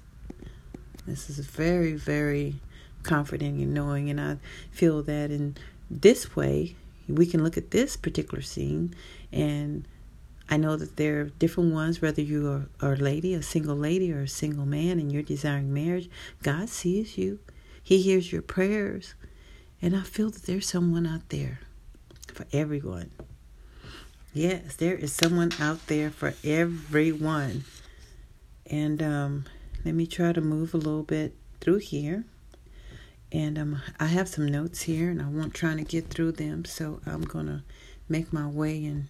This 1.08 1.28
is 1.30 1.40
very, 1.40 1.94
very 1.94 2.56
comforting 3.02 3.62
and 3.62 3.74
knowing, 3.74 4.10
and 4.12 4.22
I 4.22 4.38
feel 4.70 5.02
that 5.04 5.32
in 5.32 5.58
this 5.90 6.36
way, 6.36 6.76
we 7.08 7.26
can 7.26 7.44
look 7.44 7.58
at 7.58 7.72
this 7.72 7.98
particular 7.98 8.44
scene, 8.44 8.94
and 9.32 9.88
I 10.50 10.58
know 10.58 10.76
that 10.76 10.98
there 10.98 11.22
are 11.22 11.26
different 11.26 11.74
ones, 11.74 12.00
whether 12.00 12.22
you 12.22 12.48
are, 12.48 12.68
are 12.80 12.94
a 12.94 12.98
lady, 12.98 13.34
a 13.34 13.42
single 13.42 13.76
lady, 13.76 14.14
or 14.14 14.22
a 14.22 14.28
single 14.28 14.66
man, 14.66 15.00
and 15.00 15.12
you're 15.12 15.24
desiring 15.24 15.74
marriage. 15.74 16.10
God 16.44 16.70
sees 16.70 17.18
you, 17.18 17.40
He 17.82 18.04
hears 18.04 18.32
your 18.32 18.44
prayers, 18.44 19.16
and 19.82 19.96
I 19.96 20.02
feel 20.02 20.30
that 20.30 20.44
there's 20.44 20.68
someone 20.68 21.08
out 21.08 21.30
there 21.30 21.62
for 22.28 22.46
everyone. 22.54 23.10
Yes, 24.38 24.76
there 24.76 24.94
is 24.94 25.14
someone 25.14 25.52
out 25.60 25.88
there 25.88 26.12
for 26.12 26.36
everyone. 26.44 27.64
And 28.68 29.02
um, 29.02 29.46
let 29.84 29.96
me 29.96 30.06
try 30.06 30.32
to 30.32 30.42
move 30.42 30.76
a 30.76 30.78
little 30.78 31.02
bit 31.02 31.34
through 31.60 31.80
here. 31.80 32.24
And 33.32 33.58
um, 33.58 33.82
I 34.00 34.06
have 34.06 34.30
some 34.30 34.46
notes 34.46 34.84
here, 34.84 35.10
and 35.10 35.24
I 35.24 35.28
want 35.28 35.56
trying 35.56 35.78
to 35.78 35.84
get 35.84 36.12
through 36.12 36.34
them, 36.34 36.66
so 36.66 37.02
I'm 37.08 37.24
gonna 37.24 37.64
make 38.10 38.32
my 38.32 38.46
way. 38.46 38.86
And 38.86 39.08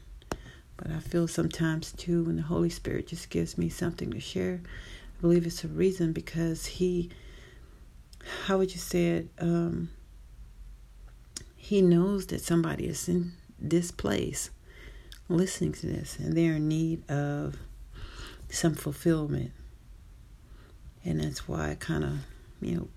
but 0.78 0.92
I 0.92 1.00
feel 1.02 1.28
sometimes 1.28 1.92
too, 1.92 2.24
when 2.24 2.38
the 2.38 2.44
Holy 2.44 2.70
Spirit 2.70 3.08
just 3.08 3.30
gives 3.30 3.58
me 3.58 3.68
something 3.68 4.12
to 4.12 4.22
share, 4.22 4.62
I 4.64 5.22
believe 5.22 5.46
it's 5.46 5.66
a 5.66 5.68
reason 5.68 6.14
because 6.14 6.68
He, 6.68 7.10
how 8.46 8.60
would 8.60 8.72
you 8.72 8.80
say 8.80 9.08
it? 9.08 9.30
Um, 9.40 9.90
he 11.58 11.82
knows 11.82 12.28
that 12.28 12.40
somebody 12.40 12.86
is 12.86 13.10
in 13.10 13.34
this 13.60 13.92
place 13.92 14.52
listening 15.30 15.74
to 15.74 15.88
this 15.88 16.18
and 16.20 16.36
they're 16.36 16.56
in 16.56 16.68
need 16.68 17.10
of 17.10 17.58
some 18.50 18.76
fulfillment. 18.76 19.52
And 21.04 21.22
that's 21.22 21.48
why 21.48 21.72
I 21.72 21.76
kind 21.76 22.04
of, 22.04 22.18
you 22.62 22.76
know, 22.76 22.88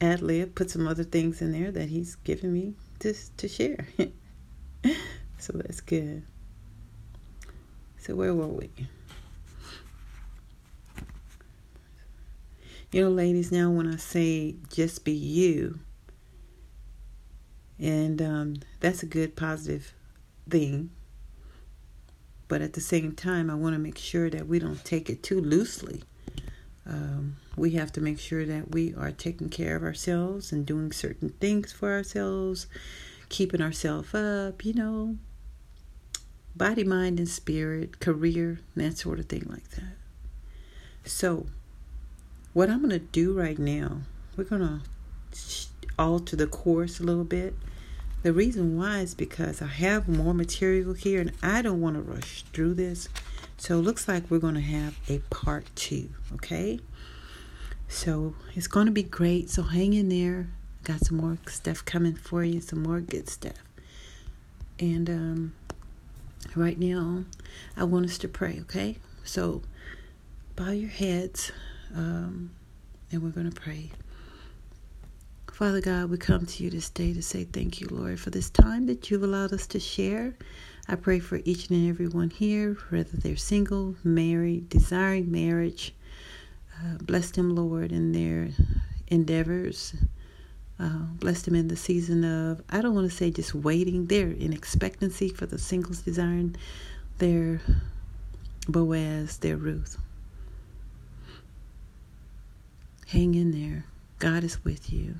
ad 0.00 0.22
lib, 0.22 0.54
put 0.54 0.70
some 0.70 0.86
other 0.86 1.04
things 1.04 1.42
in 1.42 1.52
there 1.52 1.70
that 1.70 1.88
he's 1.88 2.16
given 2.16 2.52
me 2.52 2.74
to, 3.00 3.14
to 3.36 3.48
share. 3.48 3.86
so 5.38 5.52
that's 5.54 5.80
good. 5.80 6.22
So, 7.98 8.14
where 8.16 8.34
were 8.34 8.48
we? 8.48 8.70
You 12.90 13.02
know, 13.02 13.10
ladies, 13.10 13.50
now 13.50 13.70
when 13.70 13.86
I 13.86 13.96
say 13.96 14.56
just 14.68 15.04
be 15.04 15.12
you, 15.12 15.78
and 17.78 18.20
um, 18.20 18.56
that's 18.80 19.02
a 19.02 19.06
good 19.06 19.34
positive 19.34 19.94
thing. 20.48 20.90
But 22.48 22.62
at 22.62 22.74
the 22.74 22.80
same 22.80 23.12
time, 23.12 23.48
I 23.50 23.54
want 23.54 23.74
to 23.74 23.78
make 23.78 23.98
sure 23.98 24.28
that 24.30 24.46
we 24.46 24.58
don't 24.58 24.84
take 24.84 25.08
it 25.08 25.22
too 25.22 25.40
loosely. 25.40 26.02
Um, 26.86 27.36
we 27.56 27.72
have 27.72 27.92
to 27.92 28.00
make 28.00 28.18
sure 28.18 28.44
that 28.44 28.72
we 28.72 28.94
are 28.94 29.12
taking 29.12 29.48
care 29.48 29.76
of 29.76 29.82
ourselves 29.82 30.52
and 30.52 30.66
doing 30.66 30.92
certain 30.92 31.30
things 31.30 31.72
for 31.72 31.92
ourselves, 31.92 32.66
keeping 33.28 33.62
ourselves 33.62 34.14
up, 34.14 34.64
you 34.64 34.74
know, 34.74 35.16
body, 36.56 36.84
mind, 36.84 37.18
and 37.18 37.28
spirit, 37.28 38.00
career, 38.00 38.60
that 38.76 38.98
sort 38.98 39.18
of 39.18 39.26
thing 39.26 39.46
like 39.48 39.68
that. 39.70 39.96
So, 41.04 41.46
what 42.52 42.68
I'm 42.68 42.80
going 42.80 42.90
to 42.90 42.98
do 42.98 43.32
right 43.32 43.58
now, 43.58 44.02
we're 44.36 44.44
going 44.44 44.62
to 44.62 44.80
alter 45.98 46.36
the 46.36 46.46
course 46.46 47.00
a 47.00 47.02
little 47.02 47.24
bit 47.24 47.54
the 48.22 48.32
reason 48.32 48.76
why 48.76 49.00
is 49.00 49.14
because 49.14 49.60
I 49.60 49.66
have 49.66 50.08
more 50.08 50.32
material 50.32 50.94
here 50.94 51.20
and 51.20 51.32
I 51.42 51.62
don't 51.62 51.80
want 51.80 51.96
to 51.96 52.02
rush 52.02 52.44
through 52.52 52.74
this. 52.74 53.08
So 53.56 53.78
it 53.78 53.82
looks 53.82 54.08
like 54.08 54.30
we're 54.30 54.38
going 54.38 54.54
to 54.54 54.60
have 54.60 54.98
a 55.08 55.18
part 55.30 55.66
two, 55.74 56.10
okay? 56.34 56.80
So 57.88 58.34
it's 58.54 58.66
going 58.66 58.86
to 58.86 58.92
be 58.92 59.02
great. 59.02 59.50
So 59.50 59.62
hang 59.62 59.92
in 59.92 60.08
there. 60.08 60.48
Got 60.84 61.00
some 61.06 61.18
more 61.18 61.38
stuff 61.46 61.84
coming 61.84 62.14
for 62.14 62.42
you, 62.42 62.60
some 62.60 62.82
more 62.82 63.00
good 63.00 63.28
stuff. 63.28 63.62
And 64.80 65.08
um, 65.08 65.54
right 66.56 66.78
now, 66.78 67.24
I 67.76 67.84
want 67.84 68.06
us 68.06 68.18
to 68.18 68.28
pray, 68.28 68.58
okay? 68.62 68.96
So 69.24 69.62
bow 70.56 70.70
your 70.70 70.90
heads 70.90 71.52
um, 71.94 72.50
and 73.10 73.22
we're 73.22 73.30
going 73.30 73.50
to 73.50 73.60
pray. 73.60 73.90
Father 75.52 75.82
God, 75.82 76.08
we 76.08 76.16
come 76.16 76.46
to 76.46 76.64
you 76.64 76.70
this 76.70 76.88
day 76.88 77.12
to 77.12 77.20
say 77.20 77.44
thank 77.44 77.78
you, 77.78 77.86
Lord, 77.90 78.18
for 78.18 78.30
this 78.30 78.48
time 78.48 78.86
that 78.86 79.10
you've 79.10 79.22
allowed 79.22 79.52
us 79.52 79.66
to 79.68 79.78
share. 79.78 80.34
I 80.88 80.94
pray 80.94 81.18
for 81.18 81.42
each 81.44 81.68
and 81.68 81.90
every 81.90 82.08
one 82.08 82.30
here, 82.30 82.78
whether 82.88 83.18
they're 83.18 83.36
single, 83.36 83.94
married, 84.02 84.70
desiring 84.70 85.30
marriage. 85.30 85.92
Uh, 86.74 86.96
bless 87.02 87.32
them, 87.32 87.54
Lord, 87.54 87.92
in 87.92 88.12
their 88.12 88.48
endeavors. 89.08 89.94
Uh, 90.80 91.04
bless 91.20 91.42
them 91.42 91.54
in 91.54 91.68
the 91.68 91.76
season 91.76 92.24
of, 92.24 92.62
I 92.70 92.80
don't 92.80 92.94
want 92.94 93.10
to 93.10 93.14
say 93.14 93.30
just 93.30 93.54
waiting, 93.54 94.06
they're 94.06 94.30
in 94.30 94.54
expectancy 94.54 95.28
for 95.28 95.44
the 95.44 95.58
singles 95.58 95.98
desiring 95.98 96.56
their 97.18 97.60
Boaz, 98.68 99.36
their 99.36 99.58
Ruth. 99.58 99.98
Hang 103.08 103.34
in 103.34 103.52
there. 103.52 103.84
God 104.18 104.44
is 104.44 104.64
with 104.64 104.90
you. 104.90 105.16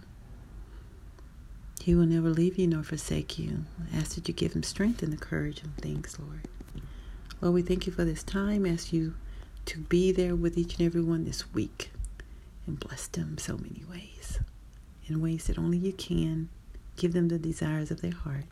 He 1.82 1.96
will 1.96 2.06
never 2.06 2.30
leave 2.30 2.58
you 2.58 2.68
nor 2.68 2.84
forsake 2.84 3.40
you. 3.40 3.64
I 3.92 3.96
ask 3.98 4.14
that 4.14 4.28
you 4.28 4.34
give 4.34 4.52
him 4.52 4.62
strength 4.62 5.02
and 5.02 5.12
the 5.12 5.16
courage 5.16 5.64
and 5.64 5.76
things, 5.78 6.16
Lord. 6.16 6.42
Lord, 7.40 7.54
we 7.54 7.62
thank 7.62 7.88
you 7.88 7.92
for 7.92 8.04
this 8.04 8.22
time. 8.22 8.64
ask 8.64 8.92
you 8.92 9.14
to 9.64 9.80
be 9.80 10.12
there 10.12 10.36
with 10.36 10.56
each 10.56 10.78
and 10.78 10.86
every 10.86 11.02
one 11.02 11.24
this 11.24 11.52
week 11.52 11.90
and 12.68 12.78
bless 12.78 13.08
them 13.08 13.36
so 13.36 13.56
many 13.56 13.82
ways. 13.90 14.38
In 15.08 15.20
ways 15.20 15.48
that 15.48 15.58
only 15.58 15.76
you 15.76 15.92
can. 15.92 16.50
Give 16.94 17.12
them 17.12 17.26
the 17.26 17.36
desires 17.36 17.90
of 17.90 18.00
their 18.00 18.12
heart. 18.12 18.44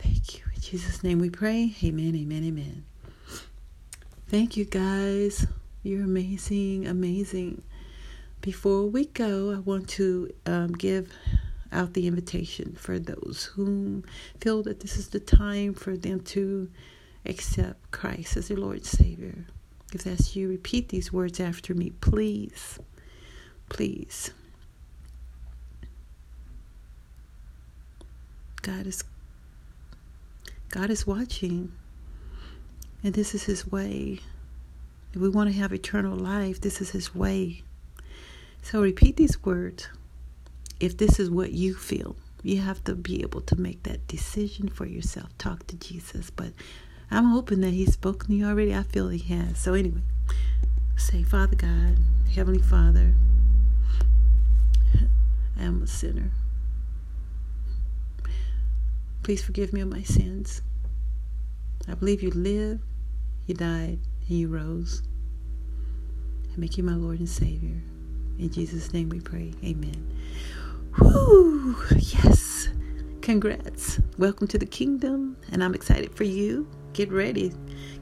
Thank 0.00 0.36
you. 0.36 0.42
In 0.52 0.60
Jesus' 0.60 1.04
name 1.04 1.20
we 1.20 1.30
pray. 1.30 1.76
Amen, 1.84 2.16
amen, 2.16 2.42
amen. 2.42 2.84
Thank 4.26 4.56
you, 4.56 4.64
guys. 4.64 5.46
You're 5.84 6.02
amazing, 6.02 6.88
amazing. 6.88 7.62
Before 8.40 8.84
we 8.84 9.04
go, 9.06 9.52
I 9.52 9.60
want 9.60 9.88
to 9.90 10.34
um, 10.44 10.72
give 10.72 11.12
out 11.74 11.94
the 11.94 12.06
invitation 12.06 12.74
for 12.78 12.98
those 12.98 13.50
whom 13.54 14.04
feel 14.40 14.62
that 14.62 14.80
this 14.80 14.96
is 14.96 15.08
the 15.08 15.20
time 15.20 15.74
for 15.74 15.96
them 15.96 16.20
to 16.20 16.70
accept 17.26 17.90
Christ 17.90 18.36
as 18.36 18.48
their 18.48 18.56
Lord 18.56 18.84
Savior. 18.84 19.46
If 19.92 20.04
that's 20.04 20.34
you, 20.34 20.48
repeat 20.48 20.88
these 20.88 21.12
words 21.12 21.40
after 21.40 21.74
me, 21.74 21.90
please. 22.00 22.78
Please. 23.68 24.30
God 28.62 28.86
is 28.86 29.04
God 30.70 30.90
is 30.90 31.06
watching. 31.06 31.72
And 33.04 33.14
this 33.14 33.34
is 33.34 33.44
his 33.44 33.70
way. 33.70 34.18
If 35.12 35.20
we 35.20 35.28
want 35.28 35.50
to 35.52 35.56
have 35.56 35.72
eternal 35.72 36.16
life, 36.16 36.60
this 36.60 36.80
is 36.80 36.90
his 36.90 37.14
way. 37.14 37.62
So 38.62 38.80
repeat 38.80 39.16
these 39.16 39.44
words. 39.44 39.88
If 40.80 40.96
this 40.96 41.18
is 41.18 41.30
what 41.30 41.52
you 41.52 41.74
feel, 41.74 42.16
you 42.42 42.60
have 42.60 42.84
to 42.84 42.94
be 42.94 43.22
able 43.22 43.40
to 43.42 43.56
make 43.56 43.82
that 43.84 44.06
decision 44.06 44.68
for 44.68 44.86
yourself. 44.86 45.36
Talk 45.38 45.66
to 45.68 45.76
Jesus. 45.76 46.30
But 46.30 46.52
I'm 47.10 47.26
hoping 47.26 47.60
that 47.60 47.70
he's 47.70 47.94
spoken 47.94 48.28
to 48.28 48.34
you 48.34 48.46
already. 48.46 48.74
I 48.74 48.82
feel 48.82 49.08
he 49.08 49.18
has. 49.34 49.58
So 49.58 49.74
anyway, 49.74 50.02
say, 50.96 51.22
Father 51.22 51.56
God, 51.56 51.98
Heavenly 52.34 52.60
Father, 52.60 53.14
I 55.58 55.62
am 55.62 55.82
a 55.82 55.86
sinner. 55.86 56.30
Please 59.22 59.42
forgive 59.42 59.72
me 59.72 59.80
of 59.80 59.88
my 59.88 60.02
sins. 60.02 60.60
I 61.88 61.94
believe 61.94 62.22
you 62.22 62.30
lived, 62.30 62.82
you 63.46 63.54
died, 63.54 63.98
and 64.28 64.38
you 64.38 64.48
rose. 64.48 65.02
I 66.52 66.58
make 66.60 66.76
you 66.76 66.84
my 66.84 66.94
Lord 66.94 67.20
and 67.20 67.28
Savior. 67.28 67.80
In 68.38 68.50
Jesus' 68.50 68.92
name 68.92 69.08
we 69.08 69.20
pray. 69.20 69.52
Amen. 69.64 70.06
Whoo! 70.98 71.76
Yes. 71.96 72.68
Congrats. 73.20 74.00
Welcome 74.18 74.46
to 74.48 74.58
the 74.58 74.66
kingdom. 74.66 75.36
And 75.50 75.64
I'm 75.64 75.74
excited 75.74 76.14
for 76.14 76.24
you. 76.24 76.68
Get 76.92 77.10
ready. 77.10 77.52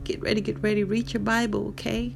Get 0.04 0.20
ready, 0.20 0.40
get 0.40 0.60
ready. 0.62 0.84
Read 0.84 1.12
your 1.12 1.22
Bible, 1.22 1.68
okay? 1.68 2.14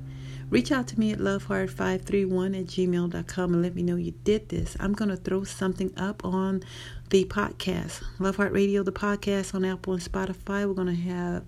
Reach 0.51 0.71
out 0.71 0.87
to 0.89 1.01
me 1.01 1.13
at 1.13 1.19
loveheart531 1.19 2.61
at 2.61 2.67
gmail.com 2.67 3.53
and 3.55 3.63
let 3.63 3.75
me 3.75 3.83
know 3.83 3.97
you 3.97 4.13
did 4.23 4.49
this. 4.49 4.77
I'm 4.79 4.93
going 4.93 5.09
to 5.09 5.17
throw 5.17 5.45
something 5.45 5.93
up 5.97 6.25
on 6.25 6.63
the 7.11 7.25
podcast, 7.25 8.03
Love 8.19 8.37
Heart 8.37 8.53
Radio, 8.53 8.83
the 8.83 8.93
podcast 8.93 9.55
on 9.55 9.65
Apple 9.65 9.95
and 9.95 10.03
Spotify. 10.03 10.67
We're 10.67 10.75
going 10.75 10.95
to 10.95 11.03
have 11.11 11.45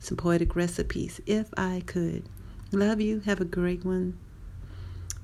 some 0.00 0.16
poetic 0.16 0.56
recipes 0.56 1.20
if 1.26 1.48
I 1.56 1.82
could. 1.86 2.28
Love 2.72 3.00
you. 3.00 3.20
Have 3.20 3.40
a 3.40 3.46
great 3.46 3.84
one. 3.84 4.18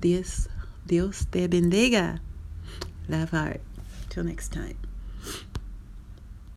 Dios, 0.01 0.47
Dios 0.87 1.25
te 1.25 1.47
bendiga. 1.47 2.19
Love 3.09 3.31
Heart. 3.31 3.61
Till 4.09 4.23
next 4.23 4.53
time. 4.53 4.88